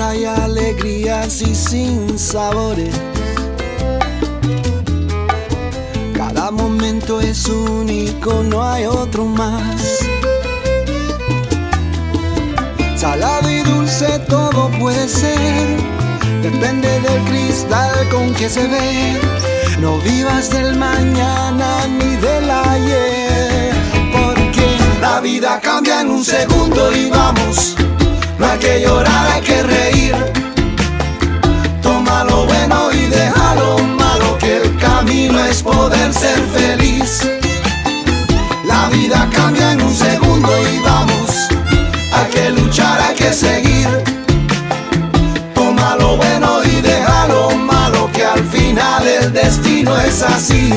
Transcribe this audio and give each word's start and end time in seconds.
hay 0.00 0.24
alegrías 0.24 1.42
y 1.42 1.54
sin 1.54 2.18
sabores. 2.18 2.94
Cada 6.14 6.50
momento 6.50 7.20
es 7.20 7.46
único, 7.46 8.42
no 8.44 8.62
hay 8.62 8.86
otro 8.86 9.24
más. 9.24 9.98
Salado 12.96 13.50
y 13.50 13.60
dulce 13.62 14.18
todo 14.28 14.70
puede 14.78 15.08
ser, 15.08 15.76
depende 16.42 16.88
del 17.00 17.22
cristal 17.24 18.08
con 18.10 18.34
que 18.34 18.48
se 18.48 18.66
ve. 18.66 19.20
No 19.80 19.98
vivas 19.98 20.50
del 20.50 20.76
mañana 20.76 21.86
ni 21.86 22.16
del 22.16 22.50
ayer, 22.50 23.72
porque 24.12 24.66
la 25.00 25.20
vida 25.20 25.60
cambia 25.60 26.00
en 26.02 26.10
un 26.10 26.24
segundo 26.24 26.92
y 26.92 27.10
vamos 27.10 27.76
hay 28.50 28.58
que 28.58 28.80
llorar, 28.80 29.26
hay 29.32 29.42
que 29.42 29.62
reír. 29.62 30.14
Toma 31.82 32.24
lo 32.24 32.46
bueno 32.46 32.90
y 32.92 33.06
deja 33.06 33.54
lo 33.54 33.78
malo, 33.78 34.38
que 34.38 34.56
el 34.62 34.76
camino 34.78 35.44
es 35.44 35.62
poder 35.62 36.12
ser 36.12 36.40
feliz. 36.56 37.28
La 38.64 38.88
vida 38.88 39.28
cambia 39.32 39.72
en 39.72 39.82
un 39.82 39.94
segundo 39.94 40.50
y 40.72 40.78
vamos, 40.78 41.48
hay 42.12 42.30
que 42.30 42.50
luchar, 42.50 43.00
hay 43.00 43.14
que 43.14 43.32
seguir. 43.32 43.88
Toma 45.54 45.96
lo 45.96 46.16
bueno 46.16 46.62
y 46.64 46.80
deja 46.80 47.28
lo 47.28 47.50
malo, 47.50 48.10
que 48.12 48.24
al 48.24 48.44
final 48.44 49.06
el 49.06 49.32
destino 49.32 49.96
es 50.00 50.22
así. 50.22 50.72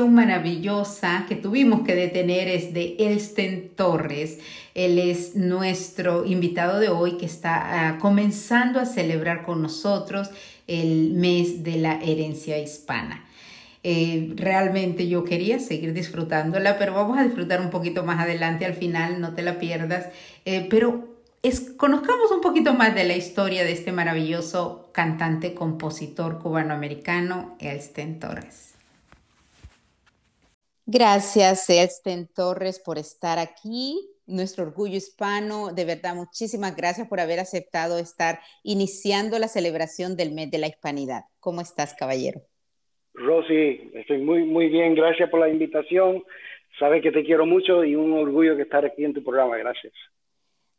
Maravillosa 0.00 1.26
que 1.28 1.36
tuvimos 1.36 1.82
que 1.82 1.94
detener 1.94 2.48
es 2.48 2.72
de 2.72 2.96
Elsten 2.98 3.70
Torres. 3.76 4.38
Él 4.74 4.98
es 4.98 5.36
nuestro 5.36 6.24
invitado 6.24 6.80
de 6.80 6.88
hoy 6.88 7.18
que 7.18 7.26
está 7.26 7.88
ah, 7.88 7.98
comenzando 7.98 8.80
a 8.80 8.86
celebrar 8.86 9.42
con 9.42 9.60
nosotros 9.60 10.30
el 10.66 11.12
mes 11.12 11.62
de 11.62 11.76
la 11.76 12.00
herencia 12.00 12.58
hispana. 12.58 13.26
Eh, 13.84 14.32
realmente 14.36 15.08
yo 15.08 15.24
quería 15.24 15.58
seguir 15.58 15.92
disfrutándola, 15.92 16.78
pero 16.78 16.94
vamos 16.94 17.18
a 17.18 17.24
disfrutar 17.24 17.60
un 17.60 17.70
poquito 17.70 18.02
más 18.04 18.20
adelante 18.20 18.64
al 18.64 18.74
final, 18.74 19.20
no 19.20 19.34
te 19.34 19.42
la 19.42 19.58
pierdas. 19.58 20.06
Eh, 20.44 20.66
pero 20.70 21.08
es, 21.42 21.60
conozcamos 21.76 22.30
un 22.30 22.40
poquito 22.40 22.72
más 22.72 22.94
de 22.94 23.04
la 23.04 23.16
historia 23.16 23.64
de 23.64 23.72
este 23.72 23.92
maravilloso 23.92 24.88
cantante, 24.92 25.54
compositor 25.54 26.38
cubanoamericano, 26.38 27.56
Elsten 27.58 28.18
Torres. 28.20 28.71
Gracias, 30.86 31.70
Elsten 31.70 32.28
Torres, 32.34 32.80
por 32.84 32.98
estar 32.98 33.38
aquí. 33.38 34.08
Nuestro 34.26 34.64
orgullo 34.64 34.96
hispano, 34.96 35.72
de 35.72 35.84
verdad, 35.84 36.14
muchísimas 36.14 36.74
gracias 36.76 37.08
por 37.08 37.20
haber 37.20 37.38
aceptado 37.38 37.98
estar 37.98 38.40
iniciando 38.62 39.38
la 39.38 39.48
celebración 39.48 40.16
del 40.16 40.32
mes 40.32 40.50
de 40.50 40.58
la 40.58 40.68
hispanidad. 40.68 41.22
¿Cómo 41.40 41.60
estás, 41.60 41.94
caballero? 41.94 42.40
Rosy, 43.14 43.90
estoy 43.94 44.18
muy, 44.18 44.44
muy 44.44 44.68
bien. 44.68 44.94
Gracias 44.94 45.28
por 45.30 45.40
la 45.40 45.48
invitación. 45.48 46.22
Sabes 46.78 47.02
que 47.02 47.12
te 47.12 47.24
quiero 47.24 47.46
mucho 47.46 47.84
y 47.84 47.94
un 47.94 48.12
orgullo 48.12 48.56
que 48.56 48.62
estar 48.62 48.84
aquí 48.84 49.04
en 49.04 49.12
tu 49.12 49.22
programa. 49.22 49.56
Gracias. 49.58 49.92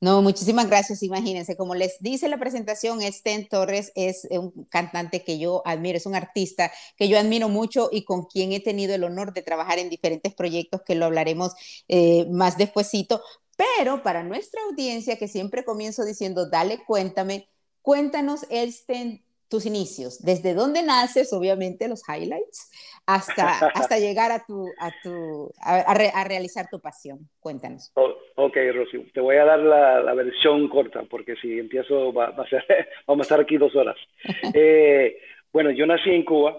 No, 0.04 0.22
muchísimas 0.22 0.68
gracias. 0.68 1.02
Imagínense, 1.02 1.56
como 1.56 1.76
les 1.76 1.98
dice 2.02 2.28
la 2.28 2.38
presentación, 2.38 3.02
Sten 3.02 3.48
Torres 3.48 3.94
es 3.96 4.28
un 4.32 4.66
cantante 4.70 5.24
que 5.24 5.40
yo 5.40 5.62
admiro, 5.64 5.98
es 5.98 6.06
un 6.06 6.14
artista 6.14 6.74
que 6.98 7.08
yo 7.08 7.18
admiro 7.18 7.48
mucho 7.48 7.88
y 7.90 8.04
con 8.04 8.26
quien 8.26 8.52
he 8.52 8.60
tenido 8.60 8.94
el 8.94 9.06
honor 9.06 9.34
de 9.34 9.44
trabajar 9.44 9.80
en 9.80 9.90
diferentes 9.90 10.34
proyectos 10.34 10.82
que 10.82 10.96
lo 10.96 11.06
hablaremos 11.06 11.54
eh, 11.88 12.28
más 12.30 12.58
despuesito. 12.58 13.22
Pero 13.56 14.04
para 14.04 14.24
nuestra 14.24 14.60
audiencia, 14.70 15.18
que 15.18 15.30
siempre 15.30 15.64
comienzo 15.64 16.04
diciendo, 16.04 16.50
dale, 16.50 16.84
cuéntame, 16.86 17.48
cuéntanos, 17.82 18.42
Sten, 18.52 19.24
tus 19.54 19.68
inicios, 19.68 20.20
desde 20.24 20.56
dónde 20.56 20.82
naces, 20.82 21.32
obviamente 21.32 21.88
los 21.88 22.02
highlights, 22.10 22.72
hasta, 23.06 23.50
hasta 23.76 24.00
llegar 24.00 24.32
a, 24.32 24.44
tu, 24.44 24.66
a, 24.80 24.90
tu, 25.04 25.54
a, 25.62 26.24
realizar 26.24 26.66
tu 26.72 26.80
pasión. 26.80 27.20
Cuéntanos. 27.40 27.92
ok, 27.94 28.58
Rosy, 28.74 29.12
te 29.14 29.22
voy 29.22 29.36
a 29.36 29.46
dar 29.46 29.60
la, 29.60 30.02
la 30.02 30.16
versión 30.16 30.68
corta, 30.70 31.04
porque 31.04 31.36
si 31.36 31.60
empiezo 31.60 32.12
va, 32.12 32.30
a 32.30 32.50
ser, 32.50 32.66
vamos 33.06 33.26
a 33.26 33.28
estar 33.28 33.40
aquí 33.40 33.58
dos 33.58 33.76
horas. 33.76 33.96
Eh, 34.56 35.18
bueno, 35.52 35.70
yo 35.70 35.86
nací 35.86 36.10
en 36.10 36.26
Cuba 36.26 36.58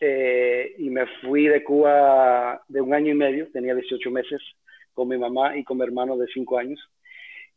eh, 0.00 0.74
y 0.78 0.88
me 0.88 1.04
fui 1.20 1.48
de 1.48 1.64
Cuba 1.64 2.62
de 2.68 2.80
un 2.80 2.94
año 2.94 3.10
y 3.10 3.16
medio, 3.16 3.50
tenía 3.50 3.74
18 3.74 4.08
meses, 4.10 4.40
con 4.94 5.08
mi 5.08 5.18
mamá 5.18 5.56
y 5.56 5.64
con 5.64 5.78
mi 5.78 5.84
hermano 5.84 6.16
de 6.16 6.26
5 6.32 6.58
años 6.58 6.80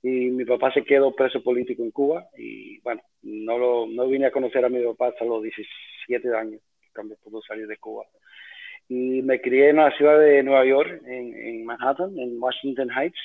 y 0.02 0.32
mi 0.32 0.46
papá 0.46 0.72
se 0.72 0.84
quedó 0.84 1.14
preso 1.14 1.44
político 1.44 1.84
en 1.84 1.92
Cuba 1.92 2.28
y 2.38 2.80
bueno, 2.82 3.02
no, 3.24 3.58
lo, 3.58 3.88
no 3.88 4.08
vine 4.08 4.28
a 4.28 4.32
conocer 4.32 4.64
a 4.64 4.70
mi 4.70 4.84
papá 4.84 5.08
hasta 5.10 5.26
los 5.26 5.44
17 5.44 6.36
años, 6.36 6.62
cuando 6.94 7.16
pudo 7.18 7.42
salir 7.42 7.68
de 7.68 7.78
Cuba. 7.78 8.06
Y 8.88 9.22
me 9.22 9.40
crié 9.42 9.70
en 9.70 9.76
la 9.76 9.96
ciudad 9.96 10.20
de 10.20 10.42
Nueva 10.42 10.66
York, 10.66 11.02
en, 11.06 11.36
en 11.36 11.66
Manhattan, 11.66 12.18
en 12.18 12.42
Washington 12.42 12.90
Heights. 12.90 13.20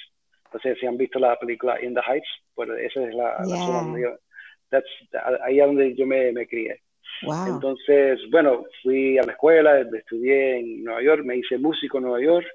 Entonces, 0.46 0.78
si 0.78 0.86
han 0.86 0.98
visto 0.98 1.18
la 1.18 1.38
película 1.38 1.82
In 1.82 1.94
the 1.94 2.00
Heights, 2.06 2.28
pues 2.54 2.68
esa 2.70 3.02
es 3.02 3.14
la, 3.14 3.42
zona 3.44 3.82
donde 3.82 4.02
yo, 4.02 4.18
ahí 5.42 5.60
es 5.60 5.66
donde 5.66 5.94
yo 5.94 6.06
me, 6.06 6.32
me 6.32 6.46
crié. 6.46 6.80
Wow. 7.22 7.54
Entonces, 7.54 8.20
bueno, 8.30 8.64
fui 8.82 9.16
a 9.16 9.22
la 9.22 9.32
escuela, 9.32 9.80
estudié 9.80 10.58
en 10.58 10.84
Nueva 10.84 11.02
York, 11.02 11.24
me 11.24 11.36
hice 11.36 11.56
músico 11.56 11.98
en 11.98 12.04
Nueva 12.04 12.20
York, 12.20 12.46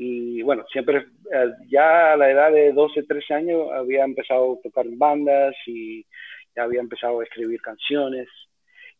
y 0.00 0.42
bueno, 0.42 0.64
siempre, 0.70 1.06
eh, 1.34 1.52
ya 1.66 2.12
a 2.12 2.16
la 2.16 2.30
edad 2.30 2.52
de 2.52 2.72
12, 2.72 3.02
13 3.02 3.34
años 3.34 3.68
había 3.72 4.04
empezado 4.04 4.54
a 4.54 4.62
tocar 4.62 4.86
en 4.86 4.96
bandas 4.96 5.56
y 5.66 6.06
ya 6.54 6.62
había 6.62 6.78
empezado 6.78 7.18
a 7.18 7.24
escribir 7.24 7.60
canciones. 7.60 8.28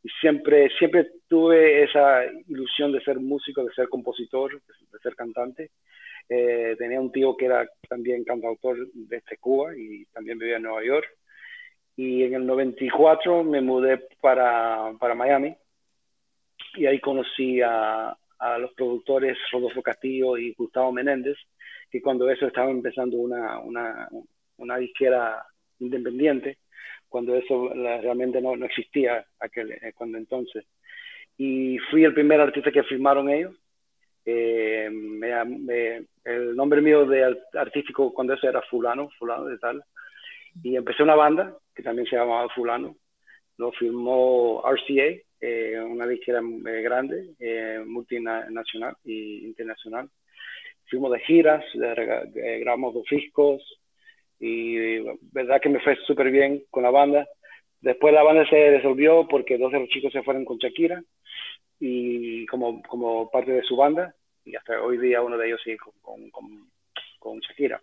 Y 0.03 0.09
siempre, 0.21 0.69
siempre 0.77 1.09
tuve 1.29 1.85
esa 1.85 2.25
ilusión 2.49 2.91
de 2.91 3.01
ser 3.03 3.21
músico, 3.21 3.63
de 3.65 3.73
ser 3.75 3.89
compositor, 3.89 4.61
de 4.61 4.99
ser 5.01 5.15
cantante. 5.15 5.71
Eh, 6.29 6.75
tenía 6.77 7.01
un 7.01 7.13
tío 7.13 7.37
que 7.37 7.47
era 7.47 7.65
también 7.89 8.25
cantautor 8.25 8.77
desde 8.93 9.39
Cuba 9.39 9.77
y 9.77 10.05
también 10.07 10.37
vivía 10.37 10.57
en 10.57 10.65
Nueva 10.65 10.85
York. 10.85 11.07
Y 11.95 12.25
en 12.25 12.35
el 12.35 12.45
94 12.45 13.45
me 13.45 13.61
mudé 13.61 14.09
para, 14.21 14.93
para 14.99 15.15
Miami 15.15 15.57
y 16.75 16.87
ahí 16.87 16.99
conocí 16.99 17.61
a, 17.63 18.17
a 18.39 18.59
los 18.59 18.73
productores 18.75 19.37
Rodolfo 19.51 19.83
Castillo 19.83 20.37
y 20.37 20.55
Gustavo 20.55 20.93
Menéndez, 20.93 21.37
que 21.91 22.01
cuando 22.01 22.29
eso 22.31 22.47
estaba 22.47 22.71
empezando 22.71 23.17
una, 23.17 23.59
una, 23.61 24.09
una 24.59 24.77
disquera 24.77 25.45
independiente, 25.81 26.59
cuando 27.09 27.35
eso 27.35 27.71
realmente 27.71 28.41
no, 28.41 28.57
no 28.57 28.67
existía 28.67 29.25
aquel, 29.41 29.73
eh, 29.73 29.93
cuando 29.95 30.19
entonces. 30.19 30.65
Y 31.37 31.79
fui 31.91 32.05
el 32.05 32.15
primer 32.15 32.41
artista 32.41 32.71
que 32.71 32.83
firmaron 32.83 33.31
ellos. 33.31 33.57
Eh, 34.25 34.91
el 36.25 36.55
nombre 36.55 36.83
mío 36.83 37.07
de 37.07 37.35
artístico 37.55 38.13
cuando 38.13 38.35
eso 38.35 38.49
era 38.49 38.61
fulano, 38.63 39.09
fulano 39.19 39.47
de 39.47 39.59
tal. 39.59 39.83
Y 40.63 40.77
empecé 40.77 41.03
una 41.03 41.15
banda 41.15 41.57
que 41.75 41.83
también 41.83 42.07
se 42.07 42.17
llamaba 42.17 42.49
fulano. 42.51 42.97
Lo 43.57 43.73
firmó 43.73 44.63
RCA, 44.65 45.23
eh, 45.41 45.79
una 45.81 46.07
disquera 46.07 46.41
eh, 46.41 46.83
grande, 46.83 47.35
eh, 47.39 47.81
multinacional 47.87 48.97
e 49.05 49.41
internacional. 49.45 50.11
Fuimos 50.91 51.13
de 51.13 51.21
giras, 51.21 51.65
grabamos 51.75 52.95
dos 52.95 53.05
discos 53.11 53.63
y 54.41 54.99
verdad 55.33 55.61
que 55.61 55.69
me 55.69 55.81
fue 55.81 55.97
súper 56.07 56.31
bien 56.31 56.65
con 56.71 56.83
la 56.83 56.91
banda. 56.91 57.29
Después 57.81 58.15
la 58.15 58.23
banda 58.23 58.49
se 58.49 58.71
resolvió 58.71 59.29
porque 59.29 59.59
dos 59.59 59.71
de 59.71 59.81
los 59.81 59.89
chicos 59.91 60.13
se 60.13 60.23
fueron 60.23 60.45
con 60.45 60.57
Shakira 60.57 61.03
y 61.79 62.47
como, 62.47 62.83
como 62.83 63.31
parte 63.31 63.53
de 63.53 63.63
su 63.63 63.77
banda 63.77 64.15
y 64.45 64.57
hasta 64.57 64.83
hoy 64.83 64.97
día 64.99 65.23
uno 65.23 65.37
de 65.37 65.47
ellos 65.47 65.61
sigue 65.63 65.77
con, 65.77 66.31
con, 66.31 66.71
con, 67.19 67.39
Shakira. 67.41 67.81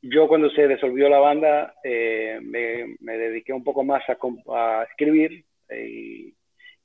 Yo 0.00 0.26
cuando 0.26 0.48
se 0.50 0.66
resolvió 0.66 1.10
la 1.10 1.18
banda 1.18 1.74
me, 1.84 2.96
me, 3.00 3.18
dediqué 3.18 3.52
un 3.52 3.62
poco 3.62 3.84
más 3.84 4.02
a, 4.08 4.16
a 4.48 4.84
escribir 4.84 5.44
y 5.70 6.32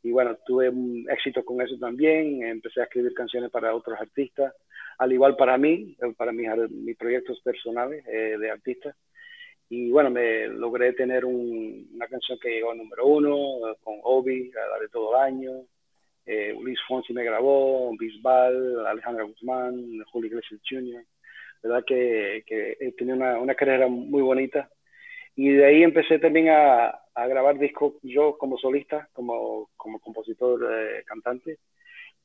y 0.05 0.11
bueno, 0.11 0.37
tuve 0.45 0.69
un 0.69 1.03
éxito 1.09 1.43
con 1.43 1.59
eso 1.61 1.79
también, 1.79 2.43
empecé 2.43 2.79
a 2.79 2.83
escribir 2.83 3.11
canciones 3.15 3.49
para 3.49 3.73
otros 3.73 3.99
artistas, 3.99 4.53
al 4.99 5.11
igual 5.11 5.35
para 5.35 5.57
mí, 5.57 5.97
eh, 5.99 6.13
para 6.15 6.31
mis, 6.31 6.47
mis 6.69 6.95
proyectos 6.95 7.41
personales 7.41 8.05
eh, 8.07 8.37
de 8.39 8.51
artista. 8.51 8.95
Y 9.67 9.89
bueno, 9.89 10.11
me 10.11 10.47
logré 10.47 10.93
tener 10.93 11.25
una 11.25 12.07
canción 12.07 12.37
que 12.39 12.51
llegó 12.51 12.69
al 12.69 12.77
número 12.77 13.07
uno, 13.07 13.67
eh, 13.67 13.77
con 13.83 13.95
Obi, 14.03 14.51
la 14.51 14.79
de 14.79 14.89
todo 14.89 15.15
el 15.15 15.23
año, 15.23 15.51
Luis 16.61 16.79
Fonsi 16.87 17.11
me 17.11 17.23
grabó, 17.23 17.91
Bisbal, 17.97 18.85
Alejandra 18.85 19.23
Guzmán, 19.23 20.03
Julio 20.11 20.29
Iglesias 20.29 20.61
Jr., 20.69 21.03
verdad 21.63 21.83
que, 21.83 22.43
que 22.45 22.77
he 22.79 22.91
tenido 22.91 23.17
una, 23.17 23.39
una 23.39 23.55
carrera 23.55 23.87
muy 23.87 24.21
bonita. 24.21 24.69
Y 25.35 25.49
de 25.49 25.65
ahí 25.65 25.81
empecé 25.81 26.19
también 26.19 26.49
a, 26.49 27.04
a 27.15 27.27
grabar 27.27 27.57
discos 27.57 27.93
yo 28.03 28.37
como 28.37 28.57
solista, 28.57 29.09
como, 29.13 29.69
como 29.77 29.99
compositor, 29.99 30.67
eh, 30.69 31.03
cantante, 31.05 31.59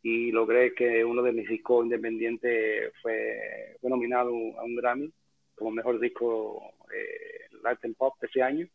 y 0.03 0.33
logré 0.33 0.75
que 0.75 1.05
uno 1.05 1.23
de 1.23 1.33
mis 1.33 1.49
discos 1.49 1.85
independientes 1.85 2.93
fue, 3.01 3.77
fue 3.81 3.91
nominado 3.91 4.31
a 4.31 4.65
un 4.65 4.77
Grammy 4.77 5.13
como 5.55 5.71
mejor 5.71 6.01
disco 6.01 6.73
eh, 6.95 7.55
Latin 7.63 7.95
Pop 7.95 8.15
de 8.21 8.27
ese 8.27 8.43
año, 8.43 8.67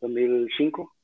2005. 0.00 0.94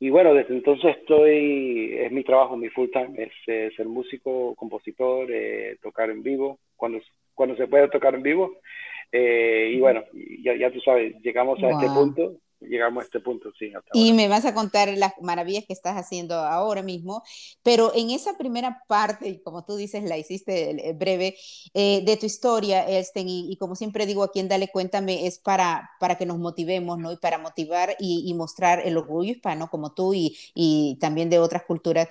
Y 0.00 0.10
bueno, 0.10 0.34
desde 0.34 0.54
entonces 0.54 0.96
estoy, 0.98 1.94
es 1.96 2.10
mi 2.10 2.24
trabajo, 2.24 2.56
mi 2.56 2.68
full 2.68 2.90
time, 2.90 3.14
es 3.16 3.32
eh, 3.46 3.70
ser 3.76 3.86
músico, 3.86 4.54
compositor, 4.56 5.30
eh, 5.30 5.78
tocar 5.80 6.10
en 6.10 6.22
vivo, 6.22 6.58
cuando, 6.76 7.00
cuando 7.34 7.56
se 7.56 7.68
puede 7.68 7.88
tocar 7.88 8.16
en 8.16 8.22
vivo. 8.22 8.58
Eh, 9.12 9.70
y 9.74 9.78
bueno, 9.78 10.04
ya, 10.42 10.56
ya, 10.56 10.72
tú 10.72 10.80
sabes, 10.80 11.14
llegamos 11.22 11.62
a 11.62 11.70
este 11.70 11.86
punto 11.86 12.34
llegamos 12.68 13.02
a 13.02 13.06
este 13.06 13.20
punto, 13.20 13.50
sí. 13.58 13.72
y 13.92 14.12
me 14.12 14.28
vas 14.28 14.44
a 14.44 14.54
contar 14.54 14.88
las 14.96 15.12
maravillas 15.20 15.64
que 15.66 15.72
estás 15.72 15.96
haciendo 15.96 16.34
ahora 16.34 16.82
mismo, 16.82 17.22
pero 17.62 17.92
en 17.94 18.10
esa 18.10 18.36
primera 18.36 18.82
parte, 18.86 19.28
y 19.28 19.42
como 19.42 19.64
tú 19.64 19.76
dices, 19.76 20.04
la 20.04 20.18
hiciste 20.18 20.88
eh, 20.88 20.92
breve, 20.92 21.36
eh, 21.74 22.02
de 22.04 22.16
tu 22.16 22.26
historia, 22.26 22.86
Elsten, 22.86 23.28
y, 23.28 23.56
como 23.56 23.76
siempre 23.76 24.06
digo 24.06 24.22
aquí 24.22 24.40
en 24.40 24.48
Dale 24.48 24.68
Cuéntame, 24.68 25.26
es 25.26 25.38
para, 25.38 25.90
para 26.00 26.16
que 26.16 26.26
nos 26.26 26.38
motivemos, 26.38 26.98
¿no? 26.98 27.12
Y 27.12 27.16
para 27.16 27.38
motivar 27.38 27.96
y, 27.98 28.24
y 28.26 28.34
mostrar 28.34 28.80
el 28.84 28.96
orgullo 28.96 29.32
hispano 29.32 29.68
como 29.70 29.92
tú 29.92 30.14
y, 30.14 30.36
y 30.54 30.98
también 31.00 31.30
de 31.30 31.38
otras 31.38 31.64
culturas 31.64 32.08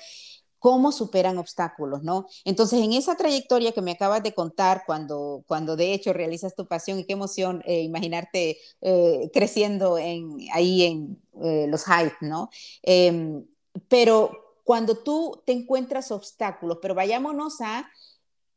cómo 0.63 0.93
superan 0.93 1.37
obstáculos, 1.39 2.03
¿no? 2.03 2.25
Entonces, 2.45 2.81
en 2.81 2.93
esa 2.93 3.17
trayectoria 3.17 3.73
que 3.73 3.81
me 3.81 3.91
acabas 3.91 4.23
de 4.23 4.33
contar, 4.33 4.83
cuando, 4.85 5.43
cuando 5.45 5.75
de 5.75 5.93
hecho 5.93 6.13
realizas 6.13 6.55
tu 6.55 6.65
pasión, 6.65 6.99
y 6.99 7.03
qué 7.03 7.11
emoción 7.11 7.61
eh, 7.65 7.81
imaginarte 7.81 8.59
eh, 8.79 9.29
creciendo 9.33 9.97
en, 9.97 10.37
ahí 10.53 10.83
en 10.83 11.21
eh, 11.43 11.67
los 11.67 11.85
heights, 11.85 12.15
¿no? 12.21 12.49
Em, 12.81 13.45
pero 13.89 14.31
cuando 14.63 14.95
tú 14.95 15.43
te 15.45 15.51
encuentras 15.51 16.11
obstáculos, 16.11 16.77
pero 16.81 16.95
vayámonos 16.95 17.59
a 17.59 17.85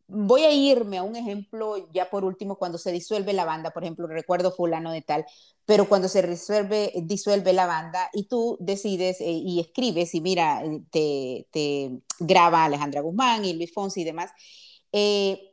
Voy 0.08 0.44
a 0.44 0.53
irme 0.53 0.99
a 0.99 1.03
un 1.03 1.17
ejemplo 1.17 1.88
ya 1.93 2.11
por 2.11 2.25
último, 2.25 2.56
cuando 2.56 2.79
se 2.79 2.93
disuelve 2.93 3.32
la 3.32 3.44
banda, 3.44 3.73
por 3.73 3.82
ejemplo, 3.82 4.06
recuerdo 4.06 4.53
fulano 4.53 4.93
de 4.93 5.03
tal, 5.03 5.26
pero 5.64 5.88
cuando 5.88 6.08
se 6.08 6.23
disuelve, 6.23 6.93
disuelve 7.05 7.53
la 7.53 7.67
banda 7.67 8.08
y 8.12 8.29
tú 8.29 8.56
decides 8.61 9.20
eh, 9.20 9.31
y 9.31 9.58
escribes 9.61 10.14
y 10.14 10.20
mira, 10.20 10.64
eh, 10.64 10.82
te, 10.91 11.49
te, 11.50 12.00
graba 12.20 12.64
Alejandra 12.64 13.00
Guzmán 13.00 13.44
y 13.44 13.55
Luis 13.55 13.73
Fonsi 13.75 14.03
y 14.03 14.05
demás, 14.05 14.31
eh, 14.93 15.50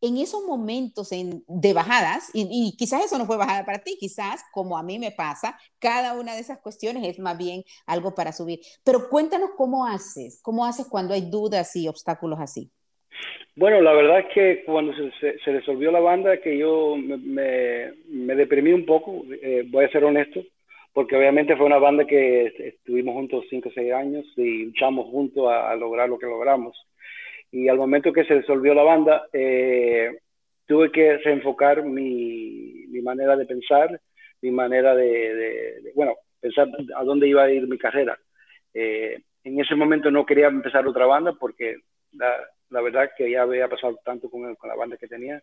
en 0.00 0.16
esos 0.18 0.44
momentos 0.44 1.12
en, 1.12 1.44
de 1.48 1.72
bajadas, 1.72 2.30
y, 2.32 2.76
quizás 2.76 3.04
eso 3.04 3.18
no 3.18 3.26
fue 3.26 3.36
bajada 3.36 3.64
para 3.64 3.82
ti, 3.82 3.96
quizás 3.98 4.42
como 4.52 4.78
a 4.78 4.82
mí 4.82 4.98
me 4.98 5.10
pasa, 5.10 5.58
cada 5.78 6.14
una 6.14 6.34
de 6.34 6.40
esas 6.40 6.60
cuestiones 6.60 7.04
es 7.06 7.18
más 7.18 7.36
bien 7.36 7.64
algo 7.86 8.14
para 8.14 8.32
subir. 8.32 8.60
Pero 8.84 9.08
cuéntanos 9.10 9.50
cómo 9.56 9.86
haces, 9.86 10.40
cómo 10.42 10.64
haces 10.64 10.86
cuando 10.86 11.14
hay 11.14 11.22
dudas 11.22 11.74
y 11.76 11.88
obstáculos 11.88 12.38
así. 12.40 12.70
Bueno, 13.58 13.80
la 13.80 13.92
verdad 13.92 14.20
es 14.20 14.26
que 14.32 14.62
cuando 14.64 14.94
se, 14.94 15.36
se, 15.40 15.50
resolvió 15.52 15.90
la 15.90 15.98
banda, 15.98 16.36
que 16.36 16.56
yo 16.56 16.94
me, 16.96 17.90
deprimí 18.36 18.72
un 18.72 18.86
poco, 18.86 19.24
eh, 19.42 19.64
voy 19.66 19.84
a 19.84 19.90
ser 19.90 20.04
honesto, 20.04 20.44
porque 20.92 21.16
obviamente 21.16 21.56
fue 21.56 21.66
una 21.66 21.78
banda 21.78 22.04
que 22.04 22.54
estuvimos 22.56 23.14
juntos 23.14 23.46
5 23.50 23.68
o 23.68 23.72
6 23.72 23.92
años 23.92 24.24
y 24.36 24.66
luchamos 24.66 25.06
juntos 25.06 25.50
a, 25.50 25.74
lograr 25.74 26.08
lo 26.08 26.20
que 26.20 26.26
logramos. 26.26 26.78
Y 27.50 27.66
al 27.66 27.78
momento 27.78 28.12
que 28.12 28.24
se 28.26 28.34
resolvió 28.34 28.74
la 28.74 28.84
banda, 28.84 29.26
eh, 29.32 30.20
tuve 30.64 30.92
que 30.92 31.18
reenfocar 31.18 31.82
mi, 31.84 32.86
manera 33.02 33.34
de 33.36 33.44
pensar, 33.44 34.00
mi 34.40 34.52
manera 34.52 34.94
de, 34.94 35.34
de, 35.34 35.92
bueno, 35.96 36.14
pensar 36.40 36.68
a 36.94 37.02
dónde 37.02 37.26
iba 37.26 37.42
a 37.42 37.50
ir 37.50 37.66
mi 37.66 37.76
carrera. 37.76 38.16
Eh, 38.72 39.18
en 39.42 39.60
ese 39.60 39.74
momento 39.74 40.12
no 40.12 40.24
quería 40.24 40.46
empezar 40.46 40.86
otra 40.86 41.06
banda 41.06 41.32
porque 41.32 41.78
la, 42.12 42.36
la 42.70 42.80
verdad 42.80 43.10
que 43.16 43.30
ya 43.30 43.42
había 43.42 43.68
pasado 43.68 43.98
tanto 44.04 44.30
con, 44.30 44.54
con 44.56 44.68
la 44.68 44.76
banda 44.76 44.96
que 44.96 45.08
tenía, 45.08 45.42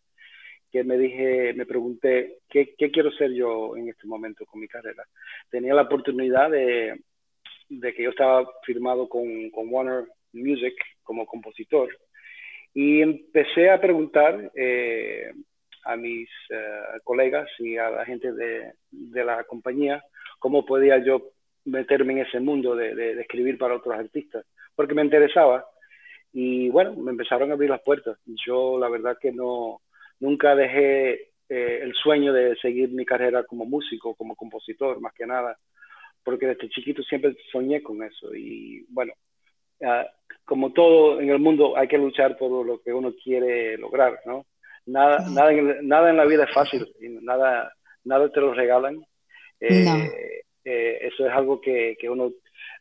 que 0.72 0.84
me 0.84 0.98
dije, 0.98 1.54
me 1.54 1.66
pregunté, 1.66 2.40
¿qué, 2.50 2.76
¿qué, 2.78 2.92
quiero 2.92 3.12
ser 3.12 3.32
yo 3.32 3.78
en 3.78 3.90
este 3.90 4.08
momento 4.08 4.46
con 4.46 4.60
mi 4.60 4.68
carrera? 4.68 5.04
Tenía 5.50 5.74
la 5.74 5.84
oportunidad 5.84 6.52
de, 6.52 7.00
de 7.70 7.94
que 7.94 8.04
yo 8.04 8.10
estaba 8.10 8.46
firmado 8.66 9.08
con, 9.08 9.50
con, 9.52 9.70
Warner 9.70 10.06
Music 10.34 10.76
como 11.04 11.26
compositor 11.26 11.90
y 12.74 13.02
empecé 13.02 13.70
a 13.70 13.80
preguntar 13.80 14.52
eh, 14.54 15.32
a 15.86 15.96
mis 15.96 16.28
uh, 16.50 17.00
colegas 17.04 17.48
y 17.60 17.78
a 17.78 17.90
la 17.90 18.06
gente 18.06 18.34
de, 18.34 18.74
de, 18.92 19.24
la 19.24 19.44
compañía 19.46 20.04
cómo 20.40 20.66
podía 20.66 20.98
yo 20.98 21.32
meterme 21.64 22.14
en 22.14 22.20
ese 22.20 22.40
mundo 22.40 22.76
de, 22.76 22.94
de, 22.96 23.22
escribir 23.22 23.58
para 23.58 23.76
otros 23.76 23.96
artistas, 23.96 24.46
porque 24.76 24.94
me 24.94 25.04
interesaba 25.04 25.66
y 26.38 26.68
bueno, 26.68 26.94
me 26.98 27.12
empezaron 27.12 27.50
a 27.50 27.54
abrir 27.54 27.70
las 27.70 27.82
puertas. 27.82 28.20
Yo 28.46 28.78
la 28.78 28.90
verdad 28.90 29.18
que 29.18 29.32
no, 29.32 29.80
nunca 30.20 30.54
dejé 30.54 31.30
eh, 31.48 31.80
el 31.82 31.94
sueño 31.94 32.34
de 32.34 32.58
seguir 32.58 32.90
mi 32.90 33.06
carrera 33.06 33.46
como 33.46 33.64
músico, 33.64 34.16
como 34.16 34.36
compositor, 34.36 35.00
más 35.00 35.14
que 35.14 35.26
nada, 35.26 35.58
porque 36.26 36.48
desde 36.48 36.68
chiquito 36.68 37.02
siempre 37.04 37.38
soñé 37.54 37.82
con 37.82 38.04
eso. 38.04 38.36
Y 38.36 38.86
bueno, 38.90 39.14
uh, 39.80 40.04
como 40.44 40.74
todo 40.74 41.22
en 41.22 41.30
el 41.30 41.40
mundo 41.40 41.78
hay 41.78 41.88
que 41.88 41.98
luchar 41.98 42.38
por 42.38 42.66
lo 42.66 42.82
que 42.82 42.92
uno 42.92 43.14
quiere 43.24 43.78
lograr, 43.78 44.20
¿no? 44.26 44.46
Nada, 44.88 45.26
nada, 45.30 45.54
en, 45.54 45.88
nada 45.88 46.10
en 46.10 46.18
la 46.18 46.26
vida 46.26 46.44
es 46.44 46.54
fácil, 46.54 46.86
nada, 47.22 47.72
nada 48.04 48.30
te 48.30 48.42
lo 48.42 48.54
regalan. 48.54 49.02
Eh, 49.62 49.86
no. 49.86 49.96
eh, 50.66 51.00
eso 51.02 51.26
es 51.26 51.32
algo 51.32 51.62
que, 51.62 51.96
que 51.98 52.10
uno, 52.10 52.34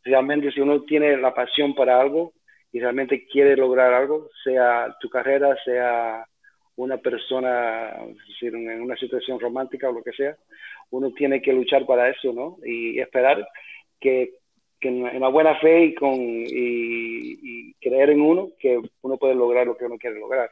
realmente 0.03 0.51
si 0.51 0.61
uno 0.61 0.83
tiene 0.83 1.17
la 1.19 1.33
pasión 1.33 1.73
para 1.77 2.01
algo, 2.01 2.33
y 2.75 2.81
realmente 2.81 3.25
quiere 3.31 3.57
lograr 3.57 3.95
algo, 3.95 4.31
sea 4.43 4.97
tu 5.01 5.09
carrera, 5.09 5.57
sea 5.65 6.27
una 6.75 6.97
persona, 6.97 7.95
decir, 8.27 8.53
en 8.53 8.83
una 8.83 8.97
situación 8.97 9.39
romántica 9.39 9.89
o 9.89 9.93
lo 9.93 10.03
que 10.03 10.11
sea, 10.11 10.37
uno 10.91 11.13
tiene 11.13 11.41
que 11.41 11.53
luchar 11.53 11.87
para 11.87 12.11
eso, 12.11 12.33
¿no? 12.33 12.59
Y 12.65 12.99
esperar 12.99 13.47
que, 14.01 14.39
que 14.81 14.89
en 14.89 15.21
la 15.21 15.29
buena 15.29 15.57
fe 15.61 15.85
y, 15.85 15.95
con, 15.95 16.15
y, 16.19 17.75
creer 17.75 18.11
en 18.11 18.21
uno, 18.21 18.51
que 18.59 18.81
uno 19.03 19.19
puede 19.19 19.37
lograr 19.37 19.69
lo 19.69 19.77
que 19.77 19.85
uno 19.85 19.97
quiere 19.97 20.19
lograr. 20.19 20.51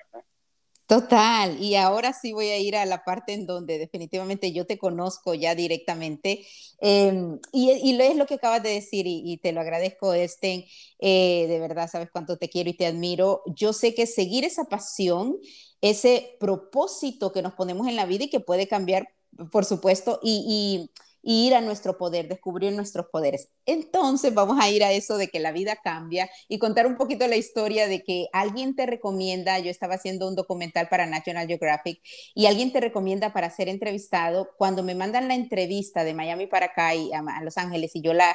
Total, 0.92 1.58
y 1.58 1.76
ahora 1.76 2.12
sí 2.12 2.34
voy 2.34 2.48
a 2.48 2.58
ir 2.58 2.76
a 2.76 2.84
la 2.84 3.02
parte 3.02 3.32
en 3.32 3.46
donde 3.46 3.78
definitivamente 3.78 4.52
yo 4.52 4.66
te 4.66 4.76
conozco 4.76 5.32
ya 5.32 5.54
directamente. 5.54 6.44
Eh, 6.82 7.38
y, 7.50 7.70
y, 7.70 7.98
es 7.98 8.14
lo 8.14 8.26
que 8.26 8.34
acabas 8.34 8.62
de 8.62 8.74
decir 8.74 9.06
y, 9.06 9.38
te 9.38 9.52
lo 9.52 9.62
agradezco, 9.62 10.12
Estén. 10.12 10.66
Eh, 10.98 11.46
de 11.48 11.60
verdad, 11.60 11.88
sabes 11.90 12.10
cuánto 12.12 12.36
te 12.36 12.50
quiero 12.50 12.68
y 12.68 12.74
te 12.74 12.84
admiro. 12.84 13.42
Yo 13.46 13.72
sé 13.72 13.94
que 13.94 14.06
seguir 14.06 14.44
esa 14.44 14.64
pasión, 14.64 15.38
ese 15.80 16.36
propósito 16.38 17.32
que 17.32 17.40
nos 17.40 17.54
ponemos 17.54 17.88
en 17.88 17.96
la 17.96 18.04
vida 18.04 18.24
y 18.24 18.30
que 18.30 18.40
puede 18.40 18.68
cambiar, 18.68 19.08
por 19.50 19.64
supuesto, 19.64 20.20
y 20.22 20.90
y 21.22 21.46
ir 21.46 21.54
a 21.54 21.60
nuestro 21.60 21.96
poder, 21.96 22.28
descubrir 22.28 22.72
nuestros 22.72 23.06
poderes. 23.06 23.48
Entonces 23.66 24.34
vamos 24.34 24.58
a 24.60 24.68
ir 24.68 24.82
a 24.84 24.92
eso 24.92 25.16
de 25.16 25.28
que 25.28 25.40
la 25.40 25.52
vida 25.52 25.76
cambia 25.76 26.28
y 26.48 26.58
contar 26.58 26.86
un 26.86 26.96
poquito 26.96 27.26
la 27.28 27.36
historia 27.36 27.86
de 27.86 28.02
que 28.02 28.26
alguien 28.32 28.74
te 28.74 28.86
recomienda, 28.86 29.58
yo 29.60 29.70
estaba 29.70 29.94
haciendo 29.94 30.28
un 30.28 30.34
documental 30.34 30.88
para 30.88 31.06
National 31.06 31.46
Geographic 31.46 32.00
y 32.34 32.46
alguien 32.46 32.72
te 32.72 32.80
recomienda 32.80 33.32
para 33.32 33.50
ser 33.50 33.68
entrevistado, 33.68 34.50
cuando 34.58 34.82
me 34.82 34.94
mandan 34.94 35.28
la 35.28 35.34
entrevista 35.34 36.04
de 36.04 36.14
Miami 36.14 36.46
para 36.46 36.66
acá 36.66 36.94
y 36.94 37.12
a, 37.12 37.22
Los 37.42 37.56
Ángeles 37.58 37.94
y 37.94 38.02
yo 38.02 38.12
la, 38.12 38.34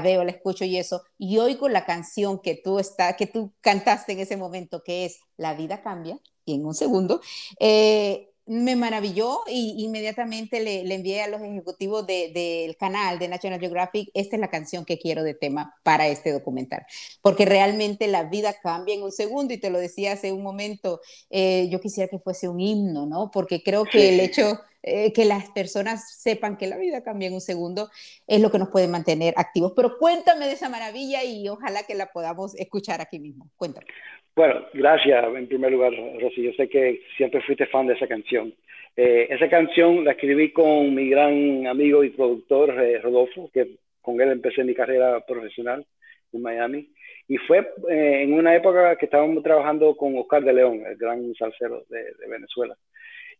veo, 0.00 0.24
la 0.24 0.30
escucho 0.30 0.64
y 0.64 0.76
eso, 0.76 1.02
y 1.18 1.38
oigo 1.38 1.68
la 1.68 1.84
canción 1.86 2.40
que 2.40 2.60
tú, 2.62 2.78
está, 2.78 3.16
que 3.16 3.26
tú 3.26 3.52
cantaste 3.60 4.12
en 4.12 4.20
ese 4.20 4.36
momento, 4.36 4.82
que 4.84 5.04
es 5.04 5.20
La 5.36 5.54
vida 5.54 5.82
cambia, 5.82 6.18
y 6.44 6.54
en 6.54 6.64
un 6.64 6.74
segundo, 6.74 7.20
eh, 7.58 8.30
me 8.46 8.76
maravilló 8.76 9.40
y 9.48 9.74
inmediatamente 9.78 10.60
le, 10.60 10.84
le 10.84 10.94
envié 10.94 11.22
a 11.22 11.28
los 11.28 11.42
ejecutivos 11.42 12.06
del 12.06 12.32
de, 12.32 12.76
canal 12.78 13.18
de 13.18 13.28
National 13.28 13.60
Geographic, 13.60 14.10
esta 14.14 14.36
es 14.36 14.40
la 14.40 14.50
canción 14.50 14.84
que 14.84 14.98
quiero 14.98 15.24
de 15.24 15.34
tema 15.34 15.74
para 15.82 16.06
este 16.08 16.32
documental, 16.32 16.86
porque 17.22 17.44
realmente 17.44 18.06
la 18.06 18.24
vida 18.24 18.54
cambia 18.62 18.94
en 18.94 19.02
un 19.02 19.12
segundo 19.12 19.52
y 19.52 19.58
te 19.58 19.70
lo 19.70 19.78
decía 19.78 20.12
hace 20.12 20.32
un 20.32 20.42
momento, 20.42 21.00
eh, 21.30 21.68
yo 21.70 21.80
quisiera 21.80 22.08
que 22.08 22.20
fuese 22.20 22.48
un 22.48 22.60
himno, 22.60 23.06
¿no? 23.06 23.30
Porque 23.32 23.62
creo 23.62 23.84
que 23.84 24.10
el 24.10 24.20
hecho 24.20 24.60
eh, 24.88 25.12
que 25.12 25.24
las 25.24 25.50
personas 25.50 26.16
sepan 26.16 26.56
que 26.56 26.68
la 26.68 26.76
vida 26.76 27.02
cambia 27.02 27.26
en 27.26 27.34
un 27.34 27.40
segundo 27.40 27.90
es 28.28 28.40
lo 28.40 28.52
que 28.52 28.60
nos 28.60 28.68
puede 28.68 28.86
mantener 28.86 29.34
activos. 29.36 29.72
Pero 29.74 29.98
cuéntame 29.98 30.46
de 30.46 30.52
esa 30.52 30.68
maravilla 30.68 31.24
y 31.24 31.48
ojalá 31.48 31.82
que 31.82 31.96
la 31.96 32.12
podamos 32.12 32.54
escuchar 32.54 33.00
aquí 33.00 33.18
mismo. 33.18 33.50
Cuéntame. 33.56 33.88
Bueno, 34.36 34.66
gracias 34.74 35.24
en 35.34 35.48
primer 35.48 35.72
lugar, 35.72 35.94
Rosy. 36.20 36.42
Yo 36.42 36.52
sé 36.52 36.68
que 36.68 37.00
siempre 37.16 37.40
fuiste 37.40 37.64
fan 37.68 37.86
de 37.86 37.94
esa 37.94 38.06
canción. 38.06 38.52
Eh, 38.94 39.28
esa 39.30 39.48
canción 39.48 40.04
la 40.04 40.10
escribí 40.10 40.52
con 40.52 40.94
mi 40.94 41.08
gran 41.08 41.66
amigo 41.66 42.04
y 42.04 42.10
productor 42.10 42.70
eh, 42.78 43.00
Rodolfo, 43.00 43.50
que 43.50 43.78
con 44.02 44.20
él 44.20 44.30
empecé 44.30 44.62
mi 44.62 44.74
carrera 44.74 45.24
profesional 45.26 45.86
en 46.34 46.42
Miami. 46.42 46.86
Y 47.28 47.38
fue 47.38 47.60
eh, 47.90 48.24
en 48.24 48.34
una 48.34 48.54
época 48.54 48.96
que 48.96 49.06
estábamos 49.06 49.42
trabajando 49.42 49.96
con 49.96 50.18
Oscar 50.18 50.44
de 50.44 50.52
León, 50.52 50.82
el 50.86 50.96
gran 50.96 51.34
salsero 51.34 51.84
de, 51.88 52.02
de 52.02 52.28
Venezuela. 52.28 52.76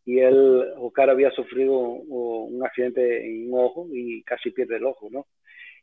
Y 0.07 0.21
él, 0.21 0.65
Oscar 0.79 1.11
había 1.11 1.31
sufrido 1.33 1.79
un 1.79 2.65
accidente 2.65 3.27
en 3.27 3.53
un 3.53 3.61
ojo 3.61 3.87
y 3.93 4.23
casi 4.23 4.51
pierde 4.51 4.77
el 4.77 4.87
ojo, 4.87 5.09
¿no? 5.11 5.27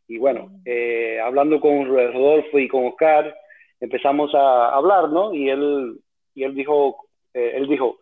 Y 0.08 0.18
bueno, 0.18 0.60
eh, 0.66 1.20
hablando 1.20 1.60
con 1.60 1.86
Rodolfo 1.86 2.58
y 2.58 2.68
con 2.68 2.86
Oscar, 2.86 3.36
empezamos 3.84 4.34
a 4.34 4.70
hablar, 4.70 5.10
¿no? 5.10 5.34
Y 5.34 5.50
él, 5.50 6.00
y 6.34 6.44
él 6.44 6.56
dijo, 6.56 7.06
eh, 7.34 7.52
él 7.56 7.68
dijo, 7.68 8.00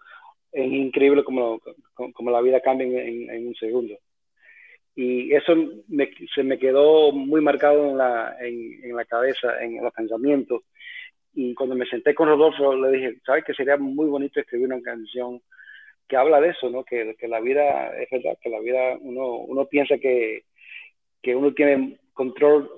es 0.51 0.71
increíble 0.71 1.23
como, 1.23 1.59
como, 2.13 2.29
la 2.29 2.41
vida 2.41 2.61
cambia 2.61 2.85
en, 2.85 3.29
en, 3.31 3.47
un 3.47 3.55
segundo. 3.55 3.97
Y 4.95 5.33
eso 5.33 5.53
se 6.35 6.43
me 6.43 6.59
quedó 6.59 7.11
muy 7.11 7.41
marcado 7.41 7.89
en 7.89 7.97
la, 7.97 8.35
en 8.39 8.95
la 8.95 9.05
cabeza, 9.05 9.59
en 9.63 9.83
los 9.83 9.91
pensamientos. 9.91 10.61
Y 11.33 11.55
cuando 11.55 11.75
me 11.75 11.87
senté 11.87 12.13
con 12.13 12.27
Rodolfo, 12.27 12.75
le 12.75 12.91
dije, 12.91 13.15
¿sabes 13.25 13.43
que 13.43 13.53
sería 13.55 13.77
muy 13.77 14.07
bonito 14.07 14.39
escribir 14.39 14.67
una 14.67 14.81
canción 14.81 15.41
que 16.07 16.15
habla 16.15 16.41
de 16.41 16.49
eso, 16.49 16.69
¿no? 16.69 16.83
Que, 16.83 17.15
que 17.17 17.27
la 17.27 17.39
vida, 17.39 17.97
es 17.97 18.09
verdad, 18.11 18.37
que 18.39 18.49
la 18.51 18.59
vida, 18.59 18.97
uno, 18.99 19.37
uno 19.37 19.65
piensa 19.65 19.97
que, 19.97 20.43
que 21.23 21.35
uno 21.35 21.53
tiene 21.53 21.97
control 22.13 22.69